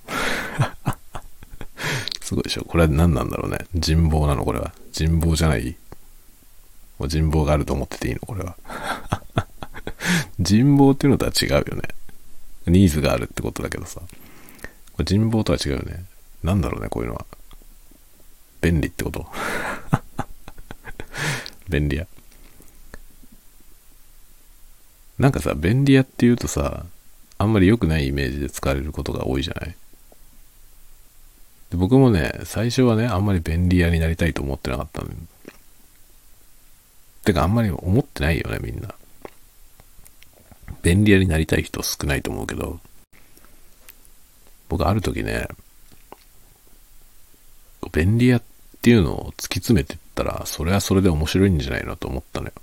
[2.21, 2.65] すごいでしょ。
[2.65, 3.59] これは何なんだろうね。
[3.73, 4.73] 人望なのこれは。
[4.91, 5.75] 人望じゃない？
[6.99, 8.55] もう人望があると思ってていいのこれは。
[10.39, 11.81] 人望っていうのとは違うよね。
[12.67, 14.01] ニーズがあるってことだけどさ。
[14.01, 14.07] こ
[14.99, 16.05] れ人望とは違うよね。
[16.43, 17.25] なんだろうね、こういうのは。
[18.61, 19.27] 便利ってこと
[21.69, 22.07] 便利屋。
[25.17, 26.85] なんかさ、便利屋って言うとさ、
[27.37, 29.75] あんまり良くないイメージで使われることが多いじゃない？
[31.69, 35.09] で僕もね、最初はね、あんまり便利屋になりたいと思ってなかったの
[37.23, 38.93] てか、あんまり思ってないよね、みんな。
[40.83, 42.79] 便利屋になりたい人少ないと思うけど、
[44.69, 45.47] 僕ある時ね、
[47.91, 48.43] 便利屋っ
[48.81, 52.53] ていうのを突き詰めてったら、それはそれで面白いんじゃないのと思ったのよ。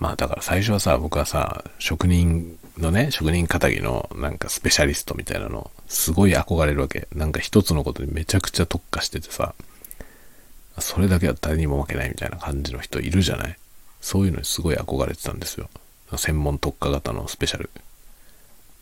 [0.00, 7.06] まあだから最初はさ、僕はさ、職人のね、職人仇のなんかスペシャリストみたいなの、すごい憧れるわけ。
[7.14, 9.54] なんか一つのことにめちゃくちゃ特化しててさ、
[10.78, 13.56] それだけは誰にも負けないみたいな感じの人いるじゃない？
[14.00, 15.68] そういうのにすごい憧れてたんですよ。
[16.16, 17.70] 専門特化型のスペシャル。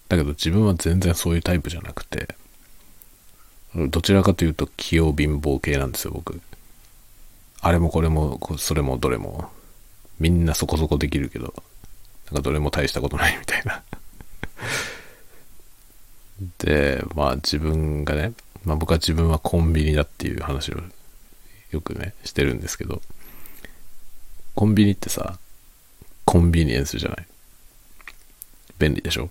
[0.08, 2.34] だけど自分は全然そういうタイプじゃなくて、
[3.76, 6.40] どちらかというと器用貧乏系なんですよ、僕。
[7.60, 9.50] あれもこれも、それもどれも、
[10.18, 11.52] みんなそこそこできるけど、
[12.26, 13.82] なんかどれも大したことないみたいな
[16.58, 18.32] で、まあ自分がね、
[18.64, 20.80] まあ僕は自分はコンビニだっていう話を
[21.70, 23.02] よくね、してるんですけど、
[24.54, 25.38] コンビニってさ、
[26.24, 27.26] コンビニエンスじゃない
[28.78, 29.30] 便利でしょ？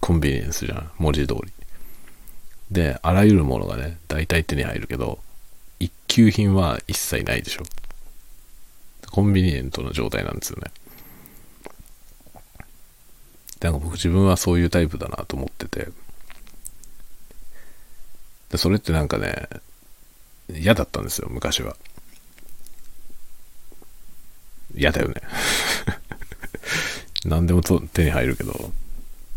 [0.00, 0.90] コンビニエンスじゃん。
[0.98, 1.52] 文字通り。
[2.70, 5.18] で、あらゆるものがね、大体手に入るけど、
[5.80, 7.62] 一級品は一切ないでしょ。
[9.10, 10.70] コンビニエントの状態なんですよね。
[13.60, 15.88] なんか僕自分はそういうタイプだなと思ってて。
[18.50, 19.48] でそれってなんかね、
[20.50, 21.76] 嫌だったんですよ、昔は。
[24.74, 25.22] 嫌だよね。
[27.24, 28.72] 何でも手に入るけど、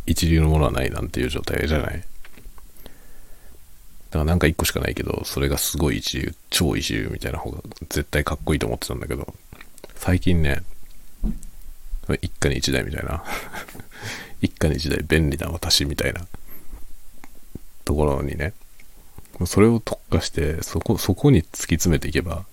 [0.06, 2.04] 一流のものはないなんていう状態じゃない？
[4.12, 9.34] だからなんか一個しかないけど、それがすごい一流、超一流みたいな方が絶対かっこいいと思ってたんだけど、
[9.96, 10.64] 最近ね、
[12.22, 13.24] 一家に一台みたいな
[14.42, 16.28] 一家に一台便利な私みたいな
[17.86, 18.54] ところにね、
[19.46, 22.46] それを特化して、そこ、そこに突き詰めていけば、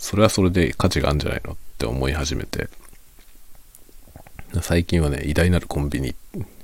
[0.00, 2.68] それはそれで価値があるんじゃないのって思い始めて、
[4.60, 6.16] 最近はね、偉大なるコンビニ、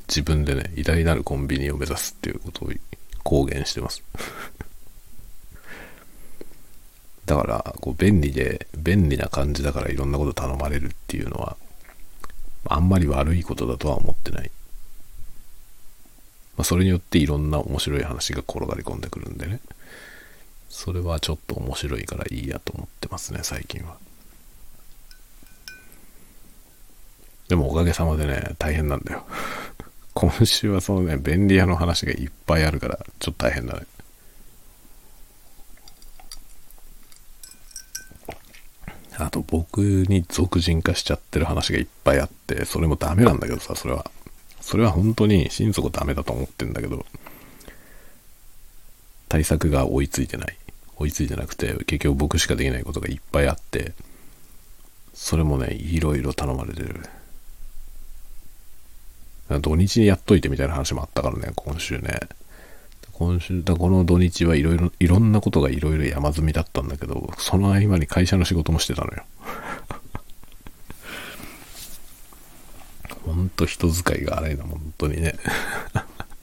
[0.08, 2.72] 自分でね、偉大なるコンビニを目指すっていうことを
[3.26, 4.04] 公言してます。
[7.24, 11.56] だから、こう便利で、便利な感じだからいろんなこと頼まれるっていうのは、
[12.66, 14.50] あんまり悪いことだとは思ってない。
[16.56, 19.58] まあ、それによっていろんな面白い話が転がり込んでくるんでね。
[20.68, 23.96] それはちょっと面白いからいいやと思ってますね、最近は。
[27.48, 29.26] でもおかげさまでね、大変なんだよ。
[30.16, 33.86] 今週はそのね、便利屋の話がいっぱいあるから、ちょっと大変だね。
[39.18, 44.10] あと僕に俗人化しちゃってる話がいっぱいあって、それもダメなんだけどさ、それは。
[44.62, 47.04] それは本当に心底ダメだと思ってんだけど、
[49.28, 50.56] 対策が追いついてない。
[50.96, 53.92] 追いついてなくて、結局僕しかできないことがいっぱいあって、
[55.12, 57.02] それもね、いろいろ頼まれてる。
[59.48, 62.18] 土日にやっといてみたいな話もあったからね、今週ね。
[63.12, 69.24] 今週、だこの土日はいろいろ、いろんなことがいろいろ山積みだったんだけど、その合間に会社の仕事もしてたのよ。
[73.24, 75.36] ほんと人使いが荒いな、本当にね。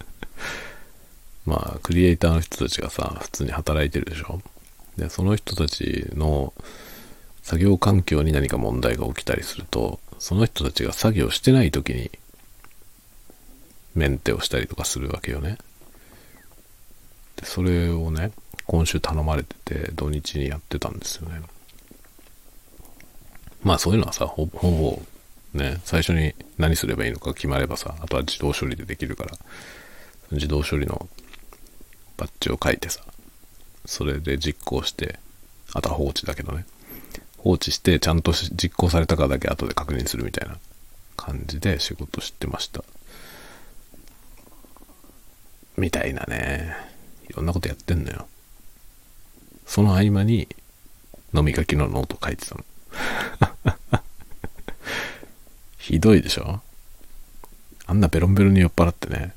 [1.46, 4.42] まあ、クリエイターの人たちがさ、普通に働いてるでしょ。
[4.98, 6.54] で、その人たちの
[7.44, 12.10] 作業環境に何か問題が起きたりすると、その人たちが作業してない時に
[13.96, 15.58] メンテをしたりとかするわけよね。
[17.36, 18.32] で、それをね、
[18.66, 21.42] 今週頼まれてて、土日にやってたんですよね。
[23.64, 25.02] まあそういうのはさ、ほぼ、
[25.54, 29.32] ね、最初に何すればいいのか決まればさ、あとは自動処理でできるから、
[30.32, 31.08] 自動処理の
[32.18, 33.02] バッジを書いてさ、
[33.86, 35.20] それで実行して、
[35.74, 36.66] あとは放置だけどね。
[37.38, 40.58] 放置して、ちゃんと実行されたかだけ後で確認するみたいな
[41.18, 42.84] 感じで仕事してました。
[45.78, 46.76] みたいなね。
[47.30, 48.28] いろんなことやってんのよ。
[49.66, 50.48] その合間に
[51.34, 52.64] 飲み書きのノート書いてたの。
[55.78, 56.62] ひどいでしょ？
[57.86, 59.34] あんなベロンベロンに酔っ払ってね、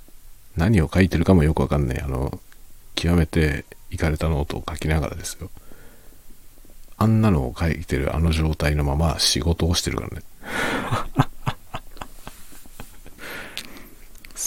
[0.56, 2.00] 何を書いてるかもよくわかんない。
[2.00, 2.38] あの、
[2.94, 5.50] 極めていかれたノートを書きながらですよ。
[6.98, 10.22] あんなのを書いてるあの状態のまま仕事をしてるからね。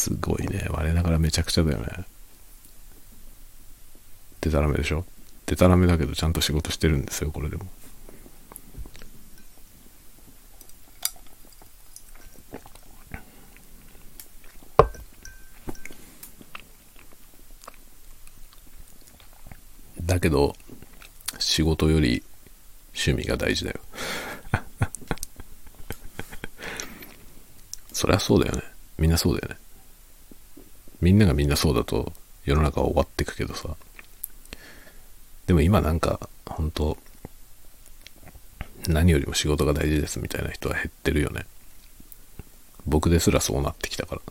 [0.10, 0.66] すごいね。
[0.72, 1.86] 我ながらめちゃくちゃだよね。
[4.42, 5.06] でたらめでしょ？
[5.46, 7.68] でたらめだけどちゃんと仕事してるんですよ、これでも。
[20.02, 20.56] だけど、
[21.38, 22.24] 仕事より
[22.96, 23.80] 趣味が大事だよ。
[27.94, 28.64] そりゃそうだよね。
[28.98, 29.59] みんなそうだよね。
[31.02, 32.14] みんながみんなそうだと
[32.46, 33.76] 世の中は終わってくけどさ。
[35.48, 36.98] でも今なんか、本当
[38.88, 41.46] 何よりも仕事が大事ですみたいな人は減ってるよね。
[42.86, 44.22] 僕ですらそうなってきたから。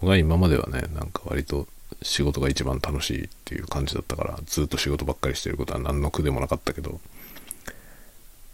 [0.00, 1.68] 僕は今まではね、なんか割と
[2.02, 7.00] 仕事が一番楽しいっていう感じだったから、ずっと仕事ばっかりしてることは何の苦でもなかったけど、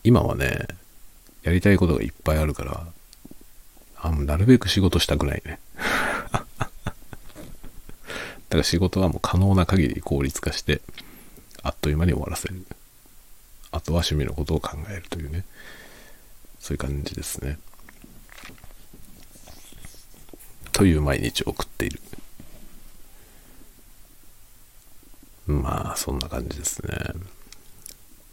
[0.04, 0.66] 今はね、
[1.42, 2.86] やりたいことがいっぱいあるから、
[3.96, 5.58] あなるべく仕事したくないね。
[8.48, 10.80] だから仕事はもう可能な限り効率化して、
[11.62, 12.64] あっという間に終わらせる。
[13.70, 15.44] あとは趣味のことを考えるというね。
[16.58, 17.58] そういう感じですね。
[20.72, 22.00] という毎日を送っている。
[25.46, 26.94] まあ、そんな感じですね。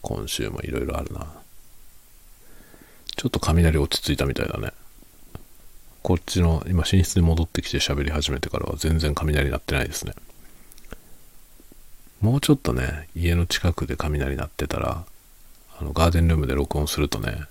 [0.01, 1.28] 今週もいろいろあるな。
[3.16, 4.72] ちょっと雷落ち着いたみたいだね。
[6.06, 10.14] こっちの、今寝室に戻ってきて喋り始めてからは全然雷鳴ってないですね。
[12.22, 15.03] もうちょっとね、家の近くで雷鳴ってたら、
[15.80, 17.45] あの、ガーデンルームで録音するとね、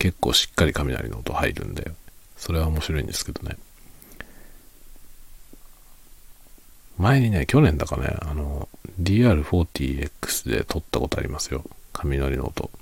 [0.00, 1.92] 結構しっかり雷の音入るんで、
[2.36, 3.56] それは面白いんですけどね。
[6.98, 8.68] 前にね、去年だかね、あの、
[9.00, 11.62] DR40X で撮ったことありますよ。
[11.92, 12.72] 雷の音。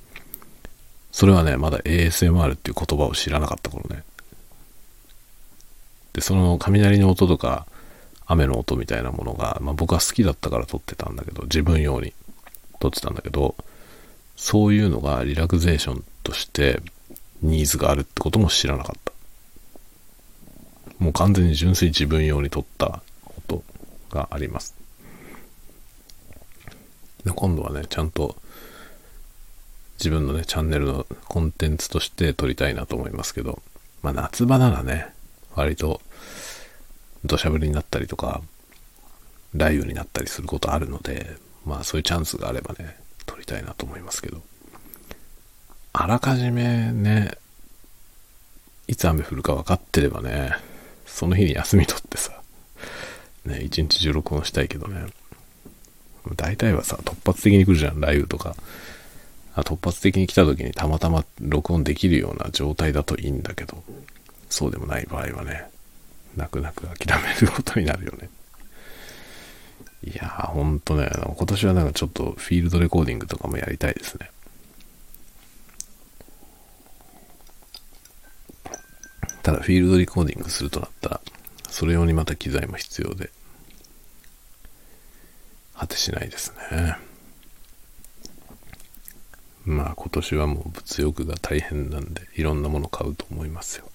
[1.12, 4.04] それはね、まだ ASMR っていう言葉を知らなかった頃ね。
[6.18, 7.64] で、その雷の音とか、
[8.26, 12.12] 雨の音みたいなものが、まあ僕は好きだったから撮ってたんだけど、自分用に
[12.80, 13.54] 撮ってたんだけど、
[14.36, 16.80] そういうのがリラクゼーションとして
[17.40, 19.12] ニーズがあるってことも知らなかった。
[20.98, 23.00] もう完全に純粋自分用に撮った
[23.38, 23.62] 音
[24.10, 24.74] があります。
[27.24, 28.34] で今度はね、ちゃんと
[29.98, 33.62] 自分のね、チャンネルのコンテンツとして撮りたいなと思いますけど、
[34.02, 35.06] まあ夏場ならね、
[35.58, 36.00] 割と
[37.28, 38.42] 土砂降りになったりとか、
[39.52, 44.42] 雷雨になったりすることあるので、まあそういうチャンスがあればね、撮りたいなと思いますけど、
[45.92, 47.32] あらかじめね、
[48.88, 50.52] いつ雨降るか分かってればね、
[51.06, 52.32] その日に休み取ってさ、
[53.44, 55.06] ね、一日中録音したいけどね、
[56.36, 58.56] 大体はさ、突発的に来るじゃん、雷雨とか。
[59.64, 63.82] 突発的に来た時にたまたま録音できるような状態だといいんだけど、
[64.48, 65.64] そうでもない場合はね、
[66.36, 68.30] 泣く泣く諦めることになるよね。
[70.04, 74.30] いやー、ほんとね、今年はなんかちょっとフィールドレコーディングとかもやりたいですね。
[79.42, 81.20] ただフィールドレコーディングするとなったら、
[81.68, 83.30] それ用にまた機材も必要で、
[85.74, 86.96] 果てしないですね。
[89.64, 93.90] まあ今年はもう物欲が大変なんで、いろんなもの買うと思いますよ。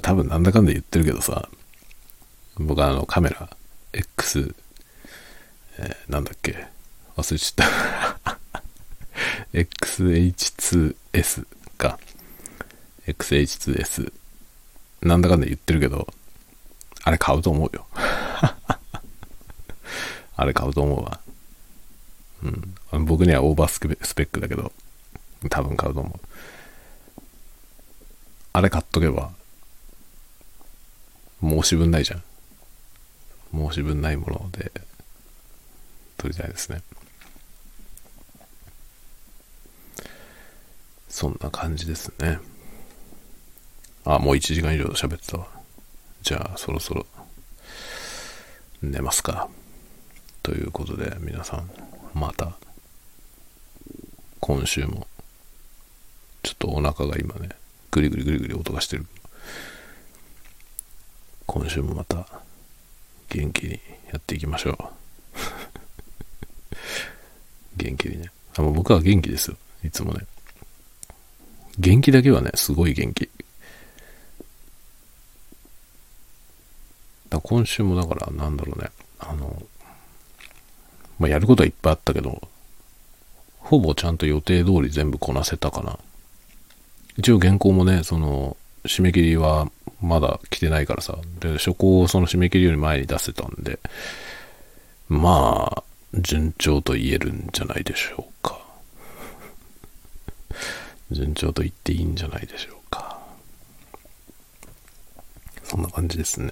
[0.00, 1.48] 多分なんだかんだ言ってるけどさ、
[2.58, 3.50] 僕あのカメラ
[3.92, 4.54] X、
[5.78, 6.66] えー、なんだっけ
[7.16, 7.66] 忘れちゃっ
[8.24, 8.38] た
[9.52, 11.98] XH2S か。
[13.06, 14.12] XH2S。
[15.02, 16.06] なんだかんだ言ってるけど、
[17.04, 17.86] あれ買うと思うよ。
[20.36, 21.20] あれ買うと思うわ。
[22.42, 23.04] うん。
[23.04, 23.80] 僕にはオーバース
[24.14, 24.72] ペックだけど、
[25.50, 26.20] 多分買うと思う。
[28.54, 29.32] あれ買っとけば、
[31.42, 32.22] 申し分ないじゃん。
[33.52, 34.72] 申し分ないもので
[36.16, 36.82] 撮りたいですね。
[41.08, 42.38] そんな感じですね。
[44.04, 45.46] あ、もう1時間以上喋ってたわ。
[46.22, 47.06] じゃあ、そろそろ
[48.80, 49.48] 寝ますか。
[50.42, 51.70] ということで、皆さん、
[52.14, 52.56] また、
[54.40, 55.06] 今週も、
[56.42, 57.50] ちょっとお腹が今ね、
[57.90, 59.06] ぐりぐりぐりぐり音がしてる。
[61.46, 62.26] 今週もまた、
[63.28, 63.80] 元気に
[64.12, 64.76] やっていきましょう。
[67.76, 68.30] 元気にね。
[68.56, 69.56] あ僕は元気ですよ。
[69.84, 70.26] いつもね。
[71.78, 73.30] 元気だけはね、すごい元気。
[77.30, 78.90] だ今週もだから、なんだろうね。
[79.18, 79.62] あの、
[81.18, 82.48] まあ、やることはいっぱいあったけど、
[83.58, 85.98] ほぼちゃんと予定通り全部こなせたかな。
[87.16, 89.70] 一応原稿もね、その、締め切りは
[90.02, 91.16] まだ来てないからさ。
[91.40, 93.78] で、初稿をその締め切りより前に出せたんで、
[95.08, 95.84] まあ、
[96.14, 98.60] 順調と言えるんじゃないでしょうか。
[101.10, 103.18] 順調と言っていいんじゃないでしょうか。
[105.64, 106.50] そんな感じですね。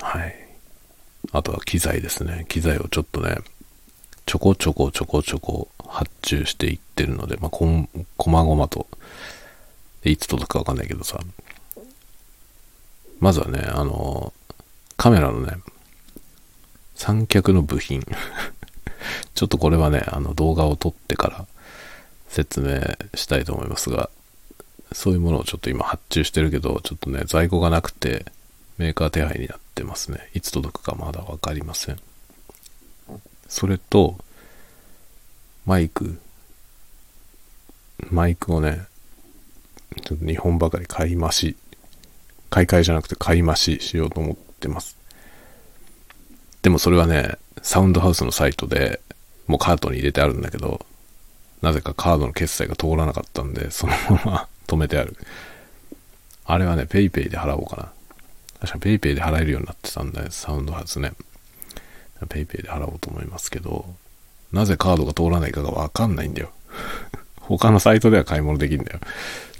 [0.00, 0.34] はい。
[1.32, 2.46] あとは機材ですね。
[2.48, 3.36] 機材をちょっとね、
[4.24, 8.86] ちょこちょこちょこちょこ発注していってるので、まあ、こん、こまごまと、
[10.10, 11.20] いつ届くかわかんないけどさ、
[13.20, 14.32] まずはね、あの、
[14.96, 15.58] カメラのね、
[16.94, 18.02] 三脚の部品
[19.34, 21.46] ちょっとこれはね、あの動画を撮ってから
[22.28, 22.80] 説明
[23.14, 24.10] したいと思いますが、
[24.92, 28.26] そういうものをちょっと今発注してるけど、ちょっとね、在庫がなくて、
[28.78, 30.30] メーカー手配になってますね。
[30.34, 31.98] いつ届くかまだわかりません。
[33.48, 34.18] それと、
[35.64, 36.18] マイク。
[38.10, 38.86] マイクをね、
[40.02, 41.56] ちょっと2本ばかり買い増し、
[42.50, 44.96] 買い替えじゃなくて買い増ししようと思ってます。
[46.62, 49.00] でもそれはね、サウンドハウスのサイトで
[49.46, 50.84] もうカートに入れてあるんだけど、
[51.62, 55.16] なぜかカードの決済が通らなかったんで、そのまま 止めてある。
[56.44, 57.92] あれはね、PayPay で払おうかな。
[58.60, 61.12] 確か PayPay で払えるようになってたんで、サウンドハウスね。
[62.20, 63.86] PayPay で払おうと思いますけど、
[64.52, 66.50] なぜカードが通らないかがわかんないんだよ。
[67.40, 69.00] 他のサイトでは買い物できるんだよ。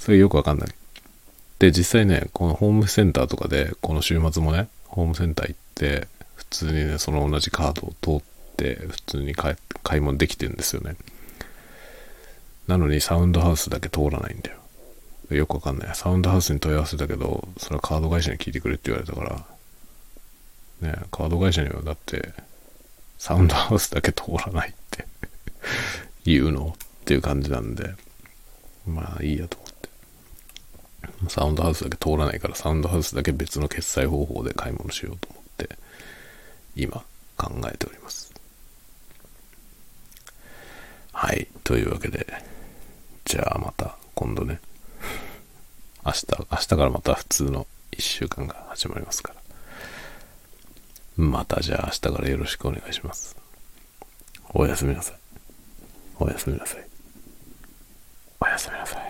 [0.06, 0.68] それよくわかんない。
[1.58, 9.56] で、実際ね、このホームセンターとかで、この週末もね、ホームセンター行って、普通にね、その同じカードを通って、普通に買
[9.96, 10.94] い物できてるんですよね。
[12.68, 14.58] なのにサウンドハウスだけ通らないんだよ。
[15.36, 15.94] よくわかんない。
[15.96, 19.44] サウンドハウスに問い合わせたけど、それはカード会社に聞いてくれって言われたか
[20.80, 22.32] ら、ね、カード会社にはだって、
[23.18, 25.04] サウンドハウスだけ通らないって
[26.24, 26.76] 言うの？
[26.78, 27.92] っていう感じなんで、
[28.86, 29.65] まあいいやと。
[31.28, 35.76] サウンドハウスだけ通らないから、サウンドハウスだけ別の決済方法で買い物しようと思って、
[36.76, 37.04] 今
[37.36, 38.32] 考えております。
[41.12, 41.48] はい。
[41.64, 42.26] というわけで、
[43.24, 44.60] じゃあまた今度ね、
[46.04, 49.40] 明日、明日からまた普通の1週間が始まりますから。
[51.16, 53.36] またじゃあ明日からよろしくお願いします。
[54.52, 55.16] おやすみなさい。
[56.18, 56.86] おやすみなさい
[58.40, 59.05] おやすみなさい。